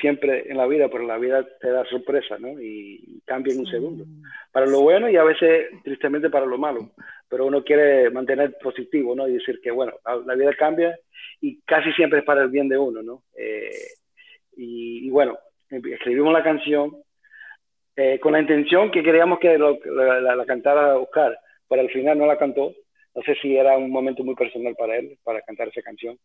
siempre 0.00 0.44
en 0.50 0.56
la 0.56 0.66
vida, 0.66 0.88
pero 0.88 1.06
la 1.06 1.18
vida 1.18 1.46
te 1.60 1.70
da 1.70 1.84
sorpresa, 1.84 2.38
¿no? 2.38 2.60
Y 2.60 3.22
cambia 3.24 3.52
en 3.54 3.60
un 3.60 3.66
segundo. 3.66 4.04
Para 4.52 4.66
lo 4.66 4.80
bueno 4.80 5.08
y 5.08 5.16
a 5.16 5.24
veces, 5.24 5.68
tristemente, 5.82 6.30
para 6.30 6.46
lo 6.46 6.58
malo. 6.58 6.90
Pero 7.28 7.46
uno 7.46 7.64
quiere 7.64 8.10
mantener 8.10 8.56
positivo, 8.62 9.14
¿no? 9.14 9.26
Y 9.28 9.34
decir 9.34 9.60
que, 9.62 9.70
bueno, 9.70 9.94
la 10.26 10.34
vida 10.34 10.54
cambia 10.54 10.98
y 11.40 11.60
casi 11.62 11.92
siempre 11.92 12.20
es 12.20 12.24
para 12.24 12.42
el 12.42 12.48
bien 12.48 12.68
de 12.68 12.78
uno, 12.78 13.02
¿no? 13.02 13.22
Eh, 13.36 13.70
y, 14.56 15.10
bueno, 15.10 15.38
escribimos 15.70 16.32
la 16.32 16.42
canción 16.42 16.96
eh, 17.94 18.18
con 18.20 18.32
la 18.32 18.40
intención 18.40 18.90
que 18.90 19.02
queríamos 19.02 19.38
que 19.38 19.58
la, 19.58 20.44
cantara 20.46 20.98
Oscar, 20.98 21.38
pero 21.68 21.82
al 21.82 21.90
final 21.90 22.18
no 22.18 22.26
la 22.26 22.38
cantó. 22.38 22.74
No 23.14 23.22
sé 23.22 23.34
si 23.40 23.56
era 23.56 23.76
un 23.78 23.90
momento 23.90 24.22
muy 24.22 24.34
personal 24.34 24.74
para 24.76 24.96
él, 24.96 25.18
para 25.24 25.40
cantar 25.42 25.68
esa 25.68 25.82
canción. 25.82 26.18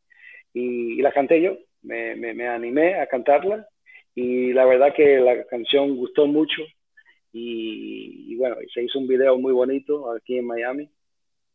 Y, 0.53 1.01
la 1.01 1.11
canté 1.11 1.41
yo, 1.41 1.57
me, 1.81 2.15
me, 2.15 2.47
animé 2.47 2.95
a 2.95 3.07
cantarla 3.07 3.67
y 4.13 4.53
la 4.53 4.65
verdad 4.65 4.93
que 4.93 5.19
la 5.19 5.45
canción 5.45 5.95
gustó 5.95 6.27
mucho 6.27 6.61
y, 7.33 8.35
bueno, 8.35 8.57
se 8.73 8.83
hizo 8.83 8.99
un 8.99 9.07
video 9.07 9.37
muy 9.37 9.53
bonito 9.53 10.11
aquí 10.11 10.37
en 10.37 10.45
Miami 10.45 10.89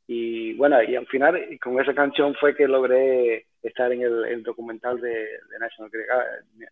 y 0.06 0.54
bueno, 0.54 0.82
y 0.82 0.94
al 0.96 1.06
final 1.06 1.36
con 1.60 1.80
esa 1.80 1.94
canción 1.94 2.34
fue 2.36 2.56
que 2.56 2.68
logré 2.68 3.46
estar 3.62 3.92
en 3.92 4.02
el, 4.02 4.42
documental 4.42 5.00
de, 5.00 5.26
National, 5.60 5.90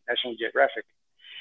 National 0.07 0.39
Geographic 0.39 0.87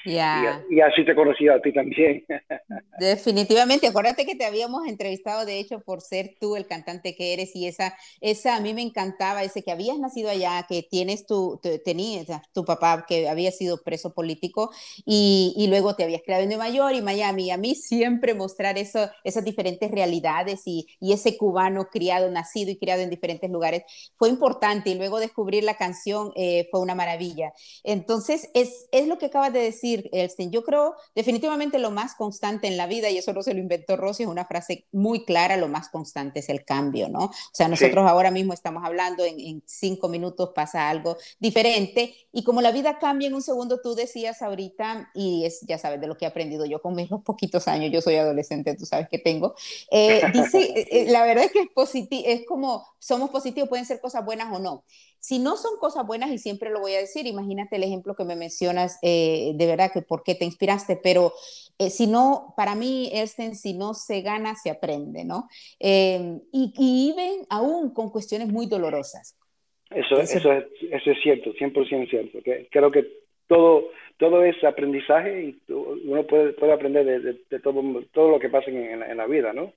y, 0.04 0.18
así 0.18 1.04
te 1.04 1.14
conocí 1.14 1.48
a 1.48 1.60
ti 1.60 1.72
también. 1.72 2.24
Definitivamente, 2.98 3.86
acuérdate 3.86 4.26
que 4.26 4.34
te 4.34 4.44
habíamos 4.44 4.86
entrevistado, 4.86 5.44
de 5.44 5.58
hecho, 5.58 5.80
por 5.80 6.00
ser 6.00 6.34
tú 6.40 6.56
el 6.56 6.66
cantante 6.66 7.14
que 7.14 7.32
eres 7.32 7.54
y 7.56 7.66
esa, 7.66 7.96
esa 8.20 8.56
a 8.56 8.60
mí 8.60 8.74
me 8.74 8.82
encantaba, 8.82 9.42
ese 9.42 9.62
que 9.62 9.72
habías 9.72 9.98
nacido 9.98 10.30
allá, 10.30 10.66
que 10.68 10.82
tienes 10.82 11.26
tu, 11.26 11.60
tenías 11.84 12.26
tu 12.52 12.64
papá 12.64 13.04
que 13.06 13.28
había 13.28 13.50
sido 13.50 13.82
preso 13.82 14.14
político 14.14 14.70
y, 15.04 15.54
y, 15.56 15.66
luego 15.68 15.96
te 15.96 16.04
habías 16.04 16.22
creado 16.22 16.42
en 16.42 16.50
Nueva 16.50 16.68
York 16.68 16.94
y 16.94 17.02
Miami. 17.02 17.50
a 17.50 17.56
mí 17.56 17.74
siempre 17.74 18.34
mostrar 18.34 18.78
eso, 18.78 19.10
esas 19.24 19.44
diferentes 19.44 19.90
realidades 19.90 20.62
y, 20.66 20.86
y 21.00 21.12
ese 21.12 21.36
cubano 21.36 21.88
criado, 21.90 22.30
nacido 22.30 22.70
y 22.70 22.76
criado 22.76 23.02
en 23.02 23.10
diferentes 23.10 23.50
lugares 23.50 23.82
fue 24.16 24.28
importante 24.28 24.90
y 24.90 24.94
luego 24.94 25.20
descubrir 25.20 25.64
la 25.64 25.76
canción 25.76 26.32
eh, 26.36 26.68
fue 26.70 26.80
una 26.80 26.94
maravilla. 26.94 27.52
Entonces, 27.82 28.50
es, 28.54 28.88
es 28.92 29.06
lo 29.06 29.18
que 29.18 29.26
acabas 29.26 29.52
de 29.52 29.60
decir 29.60 29.93
yo 30.50 30.64
creo 30.64 30.94
definitivamente 31.14 31.78
lo 31.78 31.90
más 31.90 32.14
constante 32.14 32.66
en 32.66 32.76
la 32.76 32.86
vida, 32.86 33.10
y 33.10 33.18
eso 33.18 33.32
no 33.32 33.42
se 33.42 33.54
lo 33.54 33.60
inventó 33.60 33.96
Rossi, 33.96 34.24
es 34.24 34.28
una 34.28 34.44
frase 34.44 34.86
muy 34.92 35.24
clara, 35.24 35.56
lo 35.56 35.68
más 35.68 35.88
constante 35.88 36.40
es 36.40 36.48
el 36.48 36.64
cambio, 36.64 37.08
¿no? 37.08 37.24
O 37.24 37.32
sea, 37.52 37.68
nosotros 37.68 38.08
ahora 38.08 38.30
mismo 38.30 38.52
estamos 38.52 38.84
hablando, 38.84 39.24
en, 39.24 39.62
cinco 39.66 40.08
minutos 40.08 40.50
pasa 40.54 40.88
algo 40.88 41.16
diferente, 41.38 42.14
y 42.32 42.44
como 42.44 42.60
la 42.60 42.72
vida 42.72 42.98
cambia 42.98 43.28
en 43.28 43.34
un 43.34 43.42
segundo, 43.42 43.80
tú 43.80 43.94
decías 43.94 44.42
ahorita, 44.42 45.10
y 45.14 45.44
es, 45.44 45.60
ya 45.62 45.78
sabes, 45.78 46.00
de 46.00 46.06
lo 46.06 46.16
que 46.16 46.24
he 46.24 46.28
aprendido 46.28 46.64
yo 46.66 46.80
con 46.80 46.94
mis 46.94 47.08
poquitos 47.24 47.68
años, 47.68 47.92
yo 47.92 48.00
soy 48.00 48.16
adolescente, 48.16 48.74
tú 48.74 48.86
sabes 48.86 49.08
que 49.08 49.18
tengo, 49.18 49.54
eh, 49.90 50.22
dice, 50.32 50.86
eh, 50.90 51.06
la 51.10 51.24
verdad 51.24 51.44
es 51.44 51.52
que 51.52 51.60
es 51.60 51.68
positivo, 51.74 52.22
es 52.26 52.46
como, 52.46 52.86
somos 52.98 53.30
positivos, 53.30 53.68
pueden 53.68 53.86
ser 53.86 54.00
cosas 54.00 54.24
buenas 54.24 54.52
o 54.52 54.58
no. 54.58 54.84
Si 55.24 55.38
no 55.38 55.56
son 55.56 55.78
cosas 55.78 56.06
buenas, 56.06 56.30
y 56.30 56.36
siempre 56.36 56.68
lo 56.68 56.80
voy 56.80 56.92
a 56.92 56.98
decir, 56.98 57.26
imagínate 57.26 57.76
el 57.76 57.82
ejemplo 57.82 58.14
que 58.14 58.24
me 58.24 58.36
mencionas, 58.36 59.00
de 59.00 59.56
verdad 59.58 59.90
que 59.90 60.02
por 60.02 60.22
qué 60.22 60.34
te 60.34 60.44
inspiraste, 60.44 61.00
pero 61.02 61.32
eh, 61.78 61.88
si 61.88 62.06
no, 62.06 62.52
para 62.56 62.74
mí, 62.74 63.10
Elsten, 63.12 63.56
si 63.56 63.74
no 63.74 63.94
se 63.94 64.20
gana, 64.20 64.54
se 64.54 64.70
aprende, 64.70 65.24
¿no? 65.24 65.48
Eh, 65.80 66.38
y, 66.52 66.72
viven 66.76 67.46
aún 67.50 67.92
con 67.94 68.10
cuestiones 68.10 68.48
muy 68.48 68.66
dolorosas. 68.66 69.36
Eso, 69.90 70.20
eso, 70.20 70.52
es, 70.52 70.64
eso 70.90 71.10
es 71.10 71.22
cierto, 71.22 71.52
100% 71.54 72.10
cierto. 72.10 72.42
Que, 72.42 72.68
creo 72.70 72.90
que 72.90 73.06
todo, 73.48 73.90
todo 74.18 74.44
es 74.44 74.62
aprendizaje 74.62 75.42
y 75.42 75.72
uno 75.72 76.26
puede, 76.26 76.52
puede 76.52 76.72
aprender 76.72 77.22
de, 77.22 77.60
todo, 77.60 77.82
todo 78.12 78.28
lo 78.28 78.38
que 78.38 78.50
pasa 78.50 78.70
en, 78.70 79.02
en 79.02 79.16
la 79.16 79.26
vida, 79.26 79.54
¿no? 79.54 79.72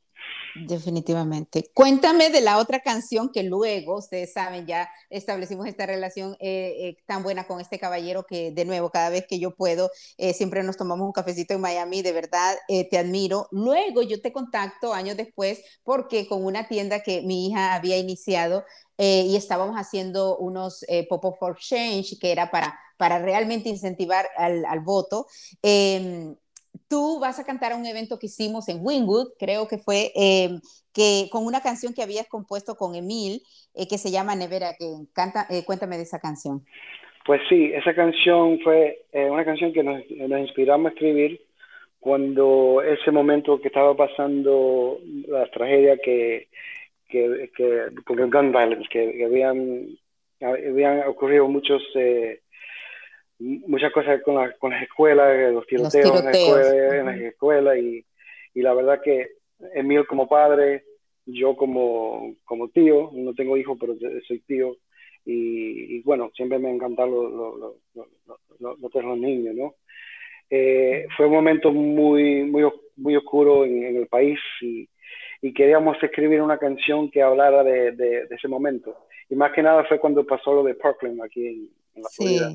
Definitivamente. 0.66 1.70
Cuéntame 1.74 2.30
de 2.30 2.42
la 2.42 2.58
otra 2.58 2.80
canción 2.80 3.30
que 3.32 3.44
luego, 3.44 3.98
ustedes 3.98 4.34
saben, 4.34 4.66
ya 4.66 4.90
establecimos 5.10 5.68
esta 5.68 5.86
relación 5.86 6.36
eh, 6.40 6.76
eh, 6.80 6.98
tan 7.06 7.24
buena 7.24 7.46
con 7.46 7.60
este 7.60 7.80
caballero 7.80 8.26
que 8.26 8.52
de 8.52 8.66
nuevo, 8.66 8.90
cada 8.90 9.10
vez 9.10 9.26
que 9.28 9.40
yo 9.40 9.56
puedo, 9.56 9.92
eh, 10.18 10.34
siempre 10.34 10.64
nos 10.64 10.78
tomamos 10.78 11.06
un 11.06 11.12
cafecito 11.12 11.54
en 11.54 11.62
Miami, 11.62 12.02
de 12.02 12.12
verdad, 12.12 12.56
te 12.68 12.98
admiro. 12.98 13.48
Luego 13.52 14.02
yo 14.02 14.22
te 14.22 14.32
contacto 14.32 14.94
años 14.94 15.18
después 15.18 15.62
porque 15.84 16.28
con 16.28 16.44
una 16.44 16.68
tienda 16.68 17.02
que 17.02 17.22
mi 17.22 17.48
hija 17.48 17.76
había 17.76 17.98
iniciado 17.98 18.64
y 18.98 19.36
estábamos 19.36 19.76
haciendo 19.76 20.38
unos 20.38 20.84
Pop-Up 21.10 21.36
for 21.38 21.58
Change, 21.58 22.18
que 22.20 22.32
era 22.32 22.50
para, 22.50 22.80
para 22.98 23.20
realmente 23.20 23.70
incentivar 23.70 24.28
al, 24.38 24.66
al 24.66 24.80
voto. 24.80 25.28
Tú 26.90 27.20
vas 27.20 27.40
a 27.40 27.46
cantar 27.46 27.74
a 27.74 27.76
un 27.76 27.86
evento 27.86 28.18
que 28.18 28.28
hicimos 28.28 28.70
en 28.70 28.80
Wynwood, 28.82 29.34
creo 29.38 29.68
que 29.68 29.78
fue, 29.78 30.12
em, 30.16 30.62
que 30.94 31.28
con 31.32 31.46
una 31.46 31.62
canción 31.62 31.94
que 31.94 32.02
habías 32.02 32.28
compuesto 32.28 32.76
con 32.76 32.96
Emil, 32.96 33.42
eh, 33.74 33.88
que 33.88 33.98
se 33.98 34.10
llama 34.10 34.36
Nevera, 34.36 34.74
que 34.78 34.86
canta, 35.14 35.46
eh, 35.50 35.64
cuéntame 35.66 35.98
de 35.98 36.04
esa 36.04 36.20
canción. 36.20 36.64
Pues 37.26 37.42
sí, 37.50 37.72
esa 37.74 37.94
canción 37.94 38.60
fue 38.64 39.06
eh, 39.12 39.30
una 39.30 39.44
canción 39.44 39.74
que 39.74 39.84
nos, 39.84 40.02
inspiramos 40.10 40.92
a 40.92 40.94
escribir 40.94 41.42
cuando 42.00 42.82
ese 42.82 43.12
momento 43.12 43.60
que 43.60 43.68
estaba 43.68 43.94
pasando 43.96 45.00
la 45.28 45.50
tragedia 45.52 45.98
que, 45.98 46.48
que, 47.10 47.52
que 47.56 47.88
con 48.06 48.20
el 48.20 48.32
gun 48.32 48.54
violence, 48.54 48.88
que, 48.90 49.26
habían, 49.26 49.88
habían 50.40 51.06
ocurrido 51.06 51.50
muchos 51.50 51.84
muchas 53.40 53.92
cosas 53.92 54.22
con, 54.24 54.36
con 54.60 54.72
las 54.72 54.84
escuelas, 54.84 55.54
los 55.54 55.66
tiroteos, 55.68 56.20
En, 56.20 57.06
las 57.06 57.18
escuelas, 57.20 57.78
y, 57.78 58.04
y, 58.54 58.62
la 58.62 58.74
verdad 58.74 59.02
que 59.04 59.28
Emil 59.74 60.06
como 60.08 60.28
padre, 60.28 60.84
yo 61.26 61.56
como, 61.56 62.36
como 62.46 62.70
tío, 62.70 63.12
no 63.14 63.34
tengo 63.34 63.58
hijos, 63.58 63.78
pero 63.80 63.96
soy 64.28 64.40
tío, 64.42 64.78
y, 65.26 66.02
bueno, 66.04 66.32
siempre 66.36 66.58
me 66.58 66.72
encantan 66.72 67.12
los, 67.12 67.32
los, 67.32 68.08
los, 68.60 68.80
los, 68.80 69.18
niños, 69.18 69.56
¿no? 69.56 69.76
Eh, 70.50 71.06
fue 71.18 71.26
un 71.26 71.34
momento 71.34 71.72
muy, 71.74 72.44
muy, 72.44 72.64
muy 72.96 73.16
oscuro 73.18 73.66
en, 73.66 73.98
el 73.98 74.08
país 74.08 74.40
y, 74.62 74.88
y, 75.42 75.54
queríamos 75.54 76.02
escribir 76.02 76.42
una 76.42 76.58
canción 76.58 77.12
que 77.12 77.22
hablara 77.22 77.62
de, 77.66 77.92
de, 77.92 78.28
ese 78.30 78.48
momento. 78.48 78.96
Y 79.30 79.36
más 79.36 79.52
que 79.52 79.62
nada 79.62 79.84
fue 79.84 80.00
cuando 80.00 80.26
pasó 80.26 80.54
lo 80.54 80.64
de 80.64 80.76
Parkland 80.76 81.22
aquí 81.22 81.46
en, 81.46 81.70
la 82.02 82.08
Florida 82.10 82.54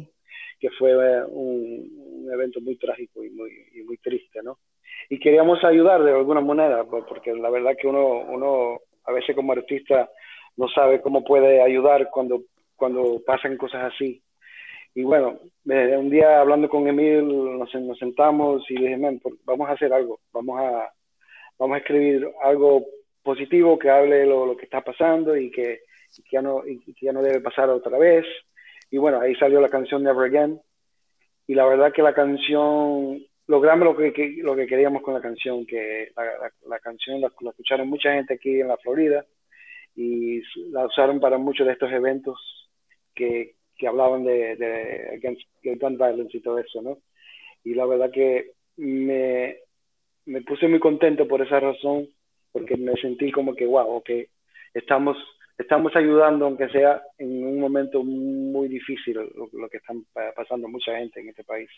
que 0.63 0.71
fue 0.79 0.93
eh, 0.93 1.25
un, 1.29 2.31
evento 2.33 2.61
muy 2.61 2.77
trágico 2.77 3.25
y 3.25 3.31
muy, 3.31 3.99
triste, 3.99 4.41
¿no? 4.45 4.59
Y 5.11 5.19
queríamos 5.19 5.63
ayudar 5.65 6.03
de 6.05 6.13
alguna 6.13 6.41
manera, 6.41 6.85
porque 6.85 7.35
la 7.35 7.51
verdad 7.51 7.73
que 7.79 7.89
uno, 7.89 8.21
uno 8.21 8.79
a 9.05 9.13
veces 9.13 9.35
como 9.35 9.53
artista 9.53 10.09
no 10.57 10.69
sabe 10.69 11.01
cómo 11.01 11.25
puede 11.25 11.61
ayudar 11.61 12.09
cuando, 12.11 12.45
cuando 12.77 13.21
pasan 13.27 13.57
cosas 13.57 13.93
así. 13.93 14.23
Y 14.95 15.03
bueno, 15.03 15.41
un 15.65 16.11
día 16.11 16.41
hablando 16.41 16.69
con 16.69 16.87
Emil, 16.87 17.59
nos, 17.59 17.99
sentamos 17.99 18.63
y 18.71 18.77
dije, 18.77 18.97
pues, 19.21 19.35
vamos 19.45 19.69
a 19.69 19.73
hacer 19.73 19.93
algo, 19.93 20.21
vamos 20.33 20.61
a, 20.61 20.93
vamos 21.59 21.75
a 21.75 21.79
escribir 21.79 22.31
algo 22.45 22.87
positivo 23.25 23.79
que 23.79 23.91
hable 23.91 24.27
lo, 24.27 24.47
lo 24.47 24.57
que 24.57 24.67
está 24.67 24.81
pasando 24.81 25.37
y 25.37 25.51
que, 25.51 25.81
que 26.15 26.31
ya 26.31 26.41
no, 26.41 26.65
y 26.65 26.79
que 26.79 27.07
ya 27.07 27.13
no 27.13 27.21
debe 27.21 27.41
pasar 27.41 27.69
otra 27.69 27.99
vez. 27.99 28.25
Y 28.93 28.99
bueno, 28.99 29.21
ahí 29.21 29.35
salió 29.37 29.59
la 29.61 29.71
canción 29.71 30.05
Never 30.05 30.29
Again. 30.29 30.61
Y 31.47 31.55
la 31.55 31.65
verdad 31.65 31.93
que 31.93 32.03
la 32.03 32.13
canción, 32.13 33.25
logramos 33.47 33.87
lo 33.87 33.97
que, 33.97 34.37
lo 34.43 34.55
que 34.55 34.67
queríamos 34.67 35.03
con 35.03 35.15
la 35.15 35.21
canción, 35.23 35.65
que 35.65 36.13
la, 36.69 36.79
canción 36.79 37.21
la, 37.23 37.29
escucharon 37.29 37.89
mucha 37.89 38.13
gente 38.13 38.35
aquí 38.35 38.61
en 38.61 38.69
la 38.69 38.77
Florida 38.77 39.25
y 39.97 40.43
la 40.71 40.85
usaron 40.85 41.21
para 41.21 41.39
muchos 41.39 41.67
de 41.67 41.73
estos 41.73 41.91
eventos 41.91 42.39
que, 43.15 43.55
que 43.79 43.89
hablaban 43.89 44.25
de, 44.25 45.09
against, 45.17 45.43
gun 45.81 45.97
violence 45.97 46.37
y 46.37 46.43
todo 46.43 46.59
eso, 46.59 46.83
¿no? 46.83 46.99
Y 47.65 47.75
la 47.75 47.87
verdad 47.87 48.11
que 48.11 48.53
me, 48.77 49.57
me 50.27 50.43
puse 50.43 50.69
muy 50.69 50.81
contento 50.81 51.27
por 51.27 51.41
esa 51.41 51.61
razón, 51.61 52.09
porque 52.53 52.77
me 52.77 52.93
sentí 53.01 53.33
como 53.33 53.55
que, 53.55 53.65
wow, 53.65 53.89
ok, 53.89 54.11
estamos 54.75 55.17
estamos 55.59 55.95
ayudando, 55.97 56.47
aunque 56.47 56.69
sea 56.69 57.03
en 57.19 57.45
un 57.45 57.61
momento 57.61 58.03
muy 58.03 58.69
difícil, 58.69 59.15
lo, 59.15 59.69
que 59.69 59.79
están 59.79 60.05
pasando 60.35 60.69
mucha 60.69 60.97
gente 60.97 61.21
en 61.21 61.29
este 61.29 61.45
país. 61.45 61.71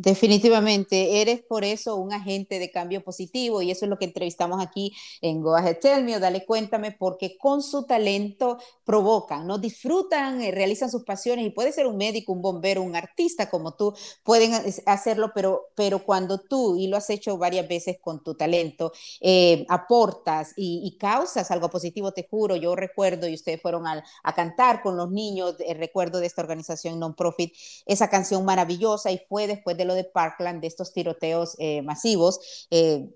Definitivamente, 0.00 1.20
eres 1.20 1.42
por 1.42 1.64
eso 1.64 1.96
un 1.96 2.12
agente 2.12 2.60
de 2.60 2.70
cambio 2.70 3.02
positivo 3.02 3.62
y 3.62 3.72
eso 3.72 3.84
es 3.84 3.88
lo 3.88 3.98
que 3.98 4.04
entrevistamos 4.04 4.64
aquí 4.64 4.94
en 5.20 5.42
Go 5.42 5.56
Ahead 5.56 5.78
Tell 5.80 6.04
Me 6.04 6.16
Dale 6.20 6.46
Cuéntame, 6.46 6.92
porque 6.92 7.36
con 7.36 7.64
su 7.64 7.84
talento 7.84 8.58
provocan, 8.84 9.44
no 9.44 9.58
disfrutan, 9.58 10.40
eh, 10.40 10.52
realizan 10.52 10.88
sus 10.88 11.02
pasiones 11.02 11.44
y 11.44 11.50
puede 11.50 11.72
ser 11.72 11.88
un 11.88 11.96
médico, 11.96 12.32
un 12.32 12.42
bombero, 12.42 12.80
un 12.80 12.94
artista 12.94 13.50
como 13.50 13.74
tú, 13.74 13.92
pueden 14.22 14.52
hacerlo, 14.86 15.32
pero, 15.34 15.70
pero 15.74 16.04
cuando 16.04 16.38
tú, 16.38 16.76
y 16.76 16.86
lo 16.86 16.96
has 16.96 17.10
hecho 17.10 17.36
varias 17.36 17.66
veces 17.66 17.98
con 18.00 18.22
tu 18.22 18.36
talento, 18.36 18.92
eh, 19.20 19.66
aportas 19.68 20.52
y, 20.56 20.96
causas 21.00 21.50
algo 21.50 21.70
positivo, 21.70 22.12
te 22.12 22.26
juro, 22.28 22.54
yo 22.54 22.76
recuerdo 22.76 23.26
y 23.26 23.34
ustedes 23.34 23.60
fueron 23.60 23.86
a, 23.88 24.04
a 24.22 24.34
cantar 24.34 24.80
con 24.80 24.96
los 24.96 25.10
niños, 25.10 25.56
eh, 25.58 25.74
recuerdo 25.74 26.20
de 26.20 26.26
esta 26.26 26.42
organización 26.42 27.00
non-profit, 27.00 27.52
esa 27.84 28.08
canción 28.08 28.44
maravillosa 28.44 29.10
y 29.10 29.18
fue 29.28 29.48
después 29.48 29.76
de 29.76 29.87
lo 29.88 29.94
de 29.94 30.04
Parkland, 30.04 30.60
de 30.60 30.68
estos 30.68 30.92
tiroteos 30.92 31.56
eh, 31.58 31.82
masivos, 31.82 32.68
eh, 32.70 33.08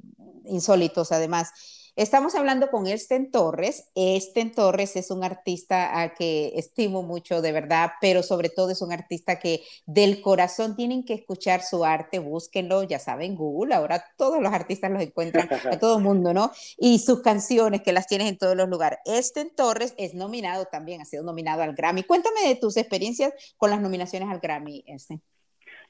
insólitos 0.45 1.13
además. 1.13 1.53
Estamos 1.95 2.35
hablando 2.35 2.71
con 2.71 2.87
Esten 2.87 3.31
Torres. 3.31 3.91
Esten 3.95 4.53
Torres 4.53 4.97
es 4.97 5.11
un 5.11 5.25
artista 5.25 6.01
a 6.01 6.15
que 6.15 6.53
estimo 6.57 7.03
mucho, 7.03 7.43
de 7.43 7.53
verdad, 7.53 7.91
pero 8.01 8.23
sobre 8.23 8.49
todo 8.49 8.71
es 8.71 8.81
un 8.81 8.93
artista 8.93 9.39
que 9.39 9.63
del 9.85 10.23
corazón 10.23 10.75
tienen 10.75 11.05
que 11.05 11.13
escuchar 11.13 11.63
su 11.63 11.85
arte, 11.85 12.19
búsquenlo, 12.19 12.83
ya 12.85 12.99
saben, 12.99 13.37
Google, 13.37 13.75
ahora 13.75 14.03
todos 14.17 14.41
los 14.41 14.55
artistas 14.55 14.91
los 14.91 15.03
encuentran 15.03 15.51
a 15.71 15.79
todo 15.79 15.99
el 15.99 16.03
mundo, 16.03 16.33
¿no? 16.33 16.51
Y 16.79 16.99
sus 16.99 17.21
canciones 17.21 17.83
que 17.83 17.93
las 17.93 18.07
tienes 18.07 18.31
en 18.31 18.39
todos 18.39 18.57
los 18.57 18.71
lugares. 18.71 18.99
Esten 19.05 19.55
Torres 19.55 19.93
es 19.99 20.15
nominado 20.15 20.65
también, 20.73 21.03
ha 21.03 21.05
sido 21.05 21.23
nominado 21.25 21.61
al 21.61 21.75
Grammy. 21.75 22.05
Cuéntame 22.05 22.49
de 22.49 22.57
tus 22.57 22.79
experiencias 22.79 23.35
con 23.59 23.69
las 23.69 23.83
nominaciones 23.83 24.31
al 24.31 24.41
Grammy, 24.41 24.83
Esten. 24.87 25.23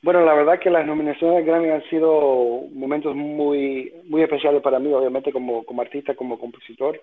Bueno, 0.03 0.25
la 0.25 0.35
verdad 0.35 0.59
que 0.59 0.69
las 0.69 0.85
nominaciones 0.85 1.37
al 1.37 1.45
Grammy 1.45 1.71
han 1.71 1.85
sido 1.89 2.63
momentos 2.73 3.15
muy, 3.15 3.93
muy 4.05 4.23
especiales 4.23 4.61
para 4.61 4.81
mí, 4.81 4.93
obviamente 4.93 5.33
como, 5.33 5.65
como 5.65 5.81
artista, 5.81 6.17
como 6.17 6.41
compositor, 6.41 7.01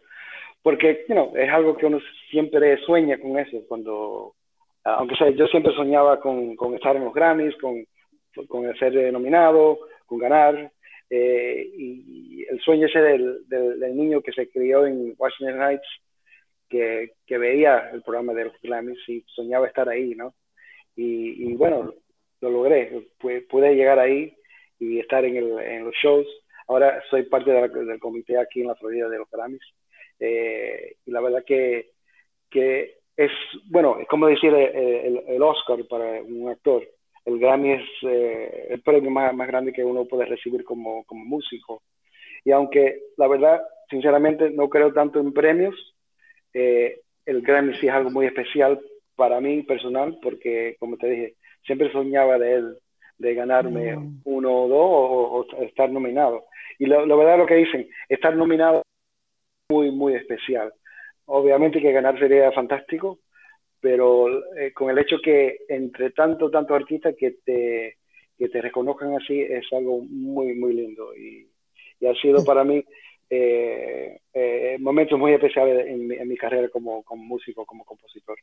porque 0.61 1.05
you 1.07 1.31
es 1.37 1.49
algo 1.49 1.77
que 1.77 1.85
uno 1.85 1.99
siempre 2.29 2.77
sueña 2.85 3.17
con 3.17 3.39
eso, 3.39 3.57
cuando, 3.69 4.33
aunque 4.83 5.15
sea, 5.15 5.29
yo 5.29 5.47
siempre 5.47 5.73
soñaba 5.75 6.19
con, 6.19 6.57
con 6.57 6.75
estar 6.75 6.93
en 6.97 7.05
los 7.05 7.13
Grammys, 7.13 7.55
con, 7.61 7.85
con 8.49 8.75
ser 8.75 9.13
nominado, 9.13 9.79
con 10.05 10.19
ganar, 10.19 10.69
eh, 11.09 11.69
y 11.73 12.45
el 12.49 12.59
sueño 12.59 12.87
ese 12.87 12.99
del, 12.99 13.47
del, 13.47 13.95
niño 13.95 14.21
que 14.21 14.33
se 14.33 14.49
crió 14.49 14.85
en 14.85 15.15
Washington 15.17 15.61
Heights, 15.61 15.87
que, 16.67 17.13
que 17.25 17.37
veía 17.37 17.91
el 17.93 18.01
programa 18.03 18.33
de 18.33 18.45
los 18.45 18.61
Grammys 18.61 18.99
y 19.07 19.21
soñaba 19.27 19.67
estar 19.67 19.87
ahí, 19.87 20.15
¿no? 20.15 20.33
Y, 20.97 21.49
y 21.49 21.55
bueno, 21.55 21.93
lo 22.41 22.49
logré, 22.49 23.07
pude 23.19 23.75
llegar 23.75 23.99
ahí 23.99 24.33
y 24.79 24.99
estar 24.99 25.25
en, 25.25 25.35
el, 25.35 25.59
en 25.59 25.85
los 25.85 25.95
shows. 25.95 26.27
Ahora 26.67 27.01
soy 27.09 27.23
parte 27.23 27.51
del 27.51 27.99
comité 27.99 28.37
aquí 28.37 28.61
en 28.61 28.67
la 28.67 28.75
Florida 28.75 29.09
de 29.09 29.17
los 29.17 29.29
Grammys. 29.29 29.61
Eh, 30.19 30.95
y 31.05 31.11
la 31.11 31.21
verdad 31.21 31.43
que, 31.45 31.91
que 32.49 32.97
es, 33.15 33.31
bueno, 33.65 33.97
es 33.99 34.07
como 34.07 34.27
decir 34.27 34.53
eh, 34.53 35.07
el, 35.07 35.23
el, 35.27 35.41
Oscar 35.41 35.79
para 35.89 36.21
un 36.21 36.49
actor. 36.49 36.87
El 37.25 37.39
Grammy 37.39 37.73
es 37.73 37.83
eh, 38.03 38.67
el 38.69 38.81
premio 38.81 39.11
más, 39.11 39.33
más, 39.35 39.47
grande 39.47 39.73
que 39.73 39.83
uno 39.83 40.05
puede 40.05 40.25
recibir 40.25 40.63
como, 40.63 41.03
como 41.05 41.25
músico. 41.25 41.83
Y 42.43 42.51
aunque 42.51 43.01
la 43.17 43.27
verdad, 43.27 43.61
sinceramente, 43.89 44.49
no 44.49 44.69
creo 44.69 44.93
tanto 44.93 45.19
en 45.19 45.33
premios, 45.33 45.75
el 46.53 47.41
Grammy 47.41 47.75
sí 47.75 47.87
es 47.87 47.93
algo 47.93 48.09
muy 48.09 48.25
especial 48.25 48.79
para 49.15 49.39
mí 49.41 49.61
personal, 49.63 50.17
porque 50.21 50.75
como 50.79 50.97
te 50.97 51.07
dije, 51.07 51.35
siempre 51.63 51.91
soñaba 51.91 52.37
de 52.37 52.55
él, 52.55 52.77
de 53.17 53.33
ganarme 53.33 53.95
mm. 53.95 54.21
uno 54.25 54.63
o 54.63 54.67
dos 54.67 55.47
o, 55.53 55.63
estar 55.63 55.89
nominado. 55.91 56.45
Y 56.77 56.85
la, 56.85 57.03
verdad 57.03 57.37
lo 57.37 57.45
que 57.45 57.55
dicen, 57.55 57.89
estar 58.07 58.35
nominado 58.35 58.81
muy, 59.69 59.91
muy 59.91 60.15
especial. 60.15 60.73
Obviamente 61.25 61.81
que 61.81 61.91
ganar 61.91 62.17
sería 62.17 62.51
fantástico, 62.51 63.19
pero 63.79 64.27
eh, 64.57 64.73
con 64.73 64.89
el 64.89 64.97
hecho 64.97 65.17
que 65.23 65.59
entre 65.67 66.11
tanto, 66.11 66.49
tantos 66.49 66.75
artistas 66.75 67.15
que 67.17 67.31
te, 67.43 67.97
que 68.37 68.49
te 68.49 68.61
reconozcan 68.61 69.15
así 69.15 69.41
es 69.41 69.65
algo 69.71 70.01
muy, 70.01 70.53
muy 70.55 70.73
lindo. 70.73 71.15
Y, 71.15 71.47
ha 72.07 72.13
sido 72.13 72.45
para 72.45 72.63
mí 72.63 72.81
eh, 73.29 74.21
eh, 74.33 74.77
momentos 74.79 75.19
muy 75.19 75.33
especiales 75.33 75.85
en, 75.85 76.09
en 76.13 76.27
mi 76.29 76.37
carrera 76.37 76.69
como, 76.69 77.03
como 77.03 77.21
músico, 77.25 77.65
como 77.65 77.83
compositor. 77.83 78.37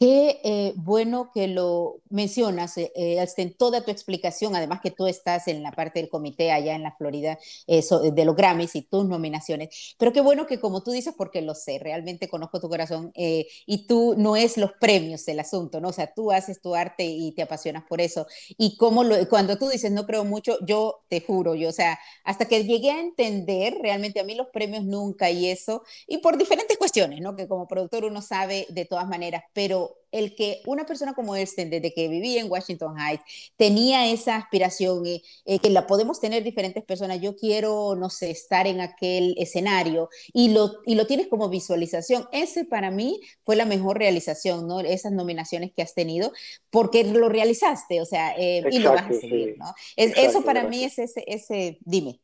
Qué 0.00 0.40
eh, 0.44 0.72
bueno 0.76 1.30
que 1.30 1.46
lo 1.46 2.00
mencionas 2.08 2.78
eh, 2.78 2.90
eh, 2.96 3.22
en 3.36 3.54
toda 3.54 3.84
tu 3.84 3.90
explicación, 3.90 4.56
además 4.56 4.80
que 4.82 4.90
tú 4.90 5.06
estás 5.06 5.46
en 5.46 5.62
la 5.62 5.72
parte 5.72 6.00
del 6.00 6.08
comité 6.08 6.52
allá 6.52 6.74
en 6.74 6.82
la 6.82 6.96
Florida 6.96 7.38
de 7.66 8.24
los 8.24 8.34
Grammys 8.34 8.76
y 8.76 8.82
tus 8.82 9.04
nominaciones, 9.04 9.94
pero 9.98 10.14
qué 10.14 10.22
bueno 10.22 10.46
que 10.46 10.58
como 10.58 10.82
tú 10.82 10.90
dices, 10.90 11.12
porque 11.14 11.42
lo 11.42 11.54
sé, 11.54 11.78
realmente 11.78 12.30
conozco 12.30 12.60
tu 12.60 12.70
corazón 12.70 13.12
y 13.14 13.86
tú 13.86 14.14
no 14.16 14.36
es 14.36 14.56
los 14.56 14.72
premios 14.80 15.28
el 15.28 15.38
asunto, 15.38 15.82
¿no? 15.82 15.88
O 15.88 15.92
sea, 15.92 16.12
tú 16.14 16.32
haces 16.32 16.62
tu 16.62 16.74
arte 16.74 17.04
y 17.04 17.32
te 17.32 17.42
apasionas 17.42 17.84
por 17.86 18.00
eso. 18.00 18.26
Y 18.56 18.76
como 18.78 19.04
lo, 19.04 19.28
cuando 19.28 19.58
tú 19.58 19.68
dices 19.68 19.92
no 19.92 20.06
creo 20.06 20.24
mucho, 20.24 20.56
yo 20.64 21.02
te 21.08 21.20
juro, 21.20 21.54
yo, 21.54 21.68
o 21.68 21.72
sea, 21.72 21.98
hasta 22.24 22.46
que 22.48 22.64
llegué 22.64 22.90
a 22.90 23.00
entender 23.00 23.74
realmente 23.82 24.18
a 24.20 24.24
mí 24.24 24.34
los 24.34 24.46
premios 24.48 24.84
nunca 24.84 25.30
y 25.30 25.48
eso, 25.50 25.82
y 26.06 26.18
por 26.18 26.38
diferentes 26.38 26.78
cuestiones, 26.78 27.20
¿no? 27.20 27.36
Que 27.36 27.46
como 27.48 27.68
productor 27.68 28.06
uno 28.06 28.22
sabe 28.22 28.66
de 28.70 28.86
todas 28.86 29.06
maneras, 29.06 29.42
pero 29.52 29.89
el 30.12 30.34
que 30.34 30.60
una 30.66 30.86
persona 30.86 31.14
como 31.14 31.36
este, 31.36 31.66
desde 31.66 31.92
que 31.92 32.08
vivía 32.08 32.40
en 32.40 32.50
Washington 32.50 32.96
Heights, 32.98 33.52
tenía 33.56 34.10
esa 34.10 34.36
aspiración, 34.36 35.06
eh, 35.06 35.22
eh, 35.44 35.58
que 35.58 35.70
la 35.70 35.86
podemos 35.86 36.20
tener 36.20 36.42
diferentes 36.42 36.84
personas, 36.84 37.20
yo 37.20 37.36
quiero, 37.36 37.94
no 37.96 38.10
sé, 38.10 38.30
estar 38.30 38.66
en 38.66 38.80
aquel 38.80 39.34
escenario 39.38 40.08
y 40.32 40.52
lo, 40.52 40.72
y 40.84 40.94
lo 40.94 41.06
tienes 41.06 41.28
como 41.28 41.48
visualización. 41.48 42.24
Ese 42.32 42.64
para 42.64 42.90
mí 42.90 43.20
fue 43.44 43.56
la 43.56 43.66
mejor 43.66 43.98
realización, 43.98 44.66
¿no? 44.66 44.80
Esas 44.80 45.12
nominaciones 45.12 45.72
que 45.72 45.82
has 45.82 45.94
tenido, 45.94 46.32
porque 46.70 47.04
lo 47.04 47.28
realizaste, 47.28 48.00
o 48.00 48.04
sea, 48.04 48.34
eh, 48.36 48.62
y 48.70 48.80
lo 48.80 48.92
vas 48.92 49.10
a 49.10 49.12
seguir, 49.12 49.56
¿no? 49.58 49.72
Es, 49.96 50.16
eso 50.16 50.44
para 50.44 50.64
mí 50.64 50.84
es 50.84 50.98
ese, 50.98 51.24
ese, 51.26 51.78
dime. 51.80 52.20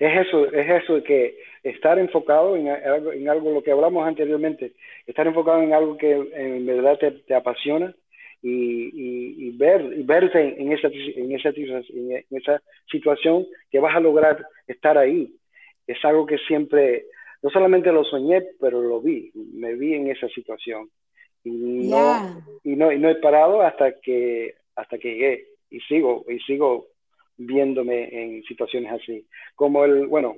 Es 0.00 0.26
eso, 0.26 0.46
es 0.52 0.82
eso 0.82 1.02
que 1.04 1.36
estar 1.64 1.98
enfocado 1.98 2.56
en 2.56 2.68
algo, 2.68 3.12
en 3.12 3.28
algo, 3.28 3.50
lo 3.50 3.62
que 3.62 3.72
hablamos 3.72 4.06
anteriormente, 4.06 4.74
estar 5.06 5.26
enfocado 5.26 5.62
en 5.62 5.72
algo 5.72 5.96
que 5.96 6.12
en 6.12 6.66
verdad 6.66 6.98
te, 6.98 7.34
apasiona 7.34 7.94
y, 8.42 9.46
y, 9.46 9.50
ver, 9.56 9.80
y 9.96 10.02
verte 10.02 10.60
en 10.60 10.72
esa, 10.72 10.88
en, 10.88 11.32
esa, 11.32 11.48
en 11.48 12.36
esa 12.36 12.62
situación 12.90 13.46
que 13.70 13.80
vas 13.80 13.96
a 13.96 14.00
lograr 14.00 14.46
estar 14.66 14.98
ahí. 14.98 15.34
Es 15.86 16.04
algo 16.04 16.26
que 16.26 16.36
siempre, 16.38 17.06
no 17.42 17.48
solamente 17.48 17.90
lo 17.90 18.04
soñé, 18.04 18.42
pero 18.60 18.82
lo 18.82 19.00
vi, 19.00 19.32
me 19.34 19.74
vi 19.74 19.94
en 19.94 20.10
esa 20.10 20.28
situación. 20.28 20.90
Y 21.44 21.88
no, 21.88 22.42
y 22.62 22.76
no, 22.76 22.92
y 22.92 22.98
no 22.98 23.08
he 23.08 23.16
parado 23.16 23.62
hasta 23.62 23.98
que, 24.00 24.54
hasta 24.76 24.98
que 24.98 25.08
llegué 25.08 25.46
y 25.70 25.80
sigo, 25.80 26.26
y 26.28 26.38
sigo 26.40 26.88
viéndome 27.36 28.08
en 28.10 28.42
situaciones 28.44 28.92
así. 28.92 29.26
Como 29.54 29.84
el, 29.84 30.06
bueno, 30.06 30.36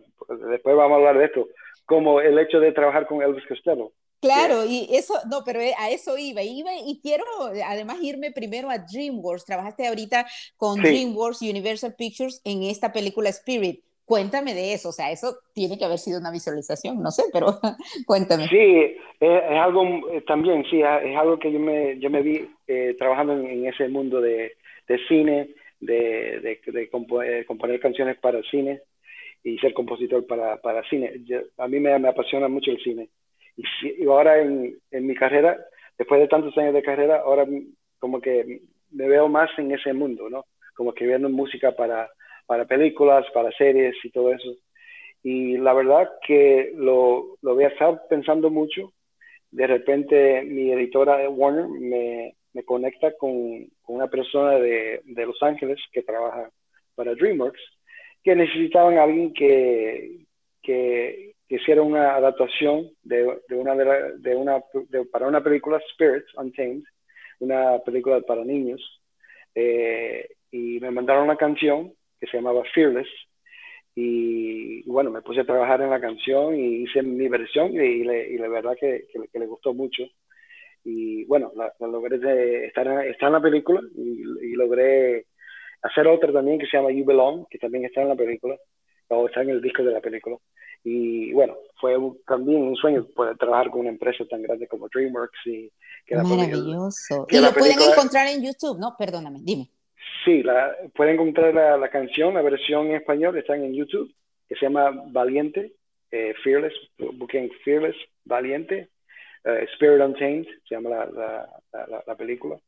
después 0.50 0.76
vamos 0.76 0.92
a 0.92 0.96
hablar 0.96 1.18
de 1.18 1.26
esto, 1.26 1.48
como 1.84 2.20
el 2.20 2.38
hecho 2.38 2.60
de 2.60 2.72
trabajar 2.72 3.06
con 3.06 3.22
Elvis 3.22 3.46
Costello. 3.46 3.92
Claro, 4.20 4.64
y 4.64 4.88
eso, 4.90 5.14
no, 5.30 5.42
pero 5.44 5.60
eh, 5.60 5.74
a 5.78 5.90
eso 5.90 6.16
iba, 6.16 6.42
iba 6.42 6.70
y 6.74 6.98
quiero 7.02 7.24
además 7.64 7.98
irme 8.02 8.32
primero 8.32 8.70
a 8.70 8.78
DreamWorks. 8.78 9.44
Trabajaste 9.44 9.86
ahorita 9.86 10.26
con 10.56 10.80
DreamWorks 10.80 11.42
Universal 11.42 11.94
Pictures 11.96 12.40
en 12.44 12.62
esta 12.62 12.92
película 12.92 13.28
Spirit. 13.28 13.84
Cuéntame 14.06 14.54
de 14.54 14.72
eso, 14.72 14.90
o 14.90 14.92
sea, 14.92 15.10
eso 15.10 15.36
tiene 15.52 15.76
que 15.76 15.84
haber 15.84 15.98
sido 15.98 16.20
una 16.20 16.30
visualización, 16.30 17.02
no 17.02 17.10
sé, 17.10 17.24
pero 17.32 17.58
cuéntame. 18.06 18.46
Sí, 18.46 18.96
es, 19.18 19.42
algo 19.50 19.82
eh, 20.12 20.22
también, 20.24 20.64
sí, 20.70 20.80
es 20.80 21.16
algo 21.16 21.40
que 21.40 21.52
yo 21.52 21.58
me, 21.58 21.98
yo 21.98 22.08
me 22.08 22.22
vi 22.22 22.48
eh, 22.68 22.94
trabajando 22.96 23.32
en, 23.32 23.66
ese 23.66 23.88
mundo 23.88 24.20
de, 24.20 24.52
de 24.86 24.98
cine, 25.08 25.48
de, 25.80 26.40
de, 26.40 26.82
eh, 26.82 26.88
componer, 26.90 27.80
canciones 27.80 28.18
para 28.18 28.38
el 28.38 28.44
cine 28.44 28.80
y 29.42 29.58
ser 29.58 29.72
compositor 29.74 30.26
para, 30.26 30.56
para 30.58 30.88
cine. 30.88 31.22
a 31.58 31.68
mí 31.68 31.80
me, 31.80 31.92
apasiona 31.92 32.48
mucho 32.48 32.70
el 32.70 32.82
cine. 32.82 33.08
Y, 33.56 34.04
ahora 34.06 34.40
en, 34.40 34.78
en, 34.90 35.06
mi 35.06 35.14
carrera, 35.14 35.58
después 35.96 36.20
de 36.20 36.28
tantos 36.28 36.56
años 36.58 36.74
de 36.74 36.82
carrera, 36.82 37.20
ahora 37.20 37.46
como 37.98 38.20
que 38.20 38.60
me 38.90 39.08
veo 39.08 39.28
más 39.28 39.50
en 39.58 39.72
ese 39.72 39.92
mundo, 39.92 40.28
¿no? 40.28 40.44
Como 40.74 40.90
escribiendo 40.90 41.28
música 41.28 41.72
para, 41.72 42.10
para 42.46 42.64
películas, 42.64 43.26
para 43.32 43.50
series 43.52 43.94
y 44.04 44.10
todo 44.10 44.32
eso. 44.32 44.56
Y 45.22 45.58
la 45.58 45.72
verdad 45.72 46.08
que 46.26 46.72
lo, 46.76 47.36
lo 47.42 47.54
voy 47.54 47.64
a 47.64 47.68
estar 47.68 48.02
pensando 48.08 48.50
mucho. 48.50 48.92
De 49.50 49.66
repente 49.66 50.42
mi 50.42 50.70
editora 50.72 51.28
Warner 51.28 51.68
me, 51.68 52.35
me 52.56 52.64
conecta 52.64 53.12
con, 53.18 53.68
una 53.86 54.08
persona 54.08 54.52
de, 54.52 55.02
Los 55.04 55.42
Ángeles 55.42 55.78
que 55.92 56.02
trabaja 56.02 56.50
para 56.94 57.14
DreamWorks, 57.14 57.60
que 58.24 58.34
necesitaban 58.34 58.96
a 58.96 59.02
alguien 59.02 59.34
que, 59.34 60.24
hiciera 61.48 61.82
una 61.82 62.16
adaptación 62.16 62.90
de, 63.02 63.24
de 63.48 64.14
de, 64.18 64.34
una 64.34 64.60
para 65.12 65.28
una 65.28 65.44
película 65.44 65.78
Spirits 65.92 66.34
Untamed, 66.36 66.82
una 67.40 67.78
película 67.84 68.20
para 68.22 68.42
niños, 68.42 68.80
eh, 69.54 70.26
y 70.50 70.80
me 70.80 70.90
mandaron 70.90 71.24
una 71.24 71.36
canción 71.36 71.92
que 72.18 72.26
se 72.26 72.38
llamaba 72.38 72.64
Fearless, 72.74 73.08
y 73.94 74.82
bueno, 74.88 75.10
me 75.10 75.20
puse 75.20 75.40
a 75.40 75.46
trabajar 75.46 75.82
en 75.82 75.90
la 75.90 76.00
canción 76.00 76.58
y 76.58 76.84
hice 76.84 77.02
mi 77.02 77.28
versión 77.28 77.72
y, 77.74 77.78
y 77.78 78.38
la 78.38 78.48
verdad 78.48 78.76
que, 78.78 79.06
le 79.12 79.46
gustó 79.46 79.74
mucho. 79.74 80.04
Y 80.88 81.24
bueno, 81.24 81.50
la, 81.56 81.72
logré 81.80 82.66
estar, 82.66 82.86
en, 82.86 83.12
en 83.20 83.32
la 83.32 83.40
película 83.40 83.80
y, 83.96 84.22
y, 84.22 84.52
logré 84.52 85.26
hacer 85.82 86.06
otra 86.06 86.32
también 86.32 86.60
que 86.60 86.66
se 86.66 86.76
llama 86.76 86.92
You 86.92 87.04
Belong, 87.04 87.44
que 87.50 87.58
también 87.58 87.84
está 87.84 88.02
en 88.02 88.08
la 88.10 88.14
película, 88.14 88.56
o 89.08 89.26
está 89.26 89.42
en 89.42 89.50
el 89.50 89.60
disco 89.60 89.82
de 89.82 89.90
la 89.90 90.00
película. 90.00 90.36
Y 90.84 91.32
bueno, 91.32 91.56
fue 91.80 91.96
también 92.24 92.62
un 92.62 92.76
sueño 92.76 93.04
poder 93.16 93.36
trabajar 93.36 93.70
con 93.70 93.80
una 93.80 93.88
empresa 93.90 94.24
tan 94.30 94.42
grande 94.42 94.68
como 94.68 94.88
DreamWorks. 94.88 95.46
Y 95.46 95.72
que 96.06 96.14
Maravilloso. 96.14 97.26
y 97.30 97.40
lo 97.40 97.52
pueden 97.52 97.80
encontrar 97.80 98.28
en 98.28 98.44
YouTube, 98.44 98.78
¿no? 98.78 98.94
Perdóname, 98.96 99.40
dime. 99.42 99.68
Sí, 100.24 100.44
la, 100.44 100.72
pueden 100.94 101.14
encontrar 101.14 101.52
la, 101.52 101.90
canción, 101.90 102.34
la 102.34 102.42
versión 102.42 102.86
en 102.86 102.96
español, 102.96 103.36
está 103.36 103.56
en 103.56 103.74
YouTube, 103.74 104.14
que 104.48 104.54
se 104.54 104.66
llama 104.66 104.92
Valiente, 105.08 105.72
eh, 106.12 106.32
Fearless, 106.44 106.74
busquen 107.14 107.50
Fearless, 107.64 107.96
Valiente, 108.24 108.88
eh, 109.46 109.66
Spirit 109.74 110.02
Untamed, 110.02 110.46
se 110.68 110.74
llama 110.74 110.90
la, 110.90 111.06
la, 111.72 112.02
la, 112.06 112.16
película. 112.16 112.58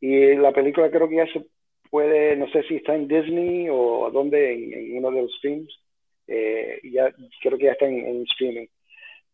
Y 0.00 0.34
la 0.34 0.52
película 0.52 0.90
creo 0.90 1.08
que 1.08 1.16
ya 1.16 1.26
se 1.32 1.46
puede, 1.90 2.36
no 2.36 2.48
sé 2.50 2.62
si 2.64 2.76
está 2.76 2.94
en 2.94 3.08
Disney 3.08 3.68
o 3.70 4.10
dónde, 4.12 4.52
en, 4.52 4.98
uno 4.98 5.10
de 5.10 5.22
los 5.22 5.32
streams. 5.36 5.72
Eh, 6.26 6.80
ya 6.92 7.14
creo 7.40 7.56
que 7.56 7.64
ya 7.64 7.72
está 7.72 7.86
en, 7.86 8.22
streaming. 8.32 8.66